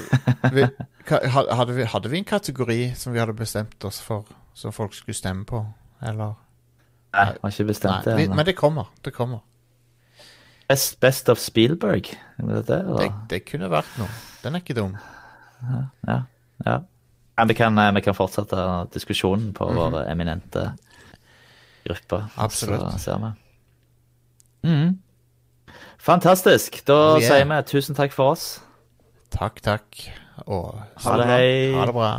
[0.56, 0.64] vi,
[1.10, 5.16] hadde, vi, hadde vi en kategori som vi hadde bestemt oss for, som folk skulle
[5.18, 5.66] stemme på?
[6.02, 6.36] Eller
[7.18, 8.30] Nei, jeg har ikke bestemt nei, det.
[8.36, 8.90] men det kommer.
[9.04, 9.40] Det kommer.
[10.70, 12.10] Best, best of Spielberg?
[12.38, 14.10] Er det det, Det, det kunne vært noe.
[14.44, 14.98] Den er ikke dum.
[15.64, 16.18] Ja.
[16.66, 16.76] ja.
[17.38, 18.60] Men vi kan, eh, vi kan fortsette
[18.94, 19.76] diskusjonen på Mhm.
[19.80, 20.66] vår eminente
[21.88, 22.20] gruppe.
[22.38, 22.92] Absolutt.
[22.92, 23.32] Så ser vi.
[24.70, 24.98] Mhm.
[26.08, 26.80] Fantastisk.
[26.88, 27.28] Da Oh, yeah.
[27.28, 28.46] sier vi tusen takk for oss.
[29.34, 30.06] Takk, takk.
[30.48, 31.28] Og Ha det.
[31.76, 32.12] Ha det bra.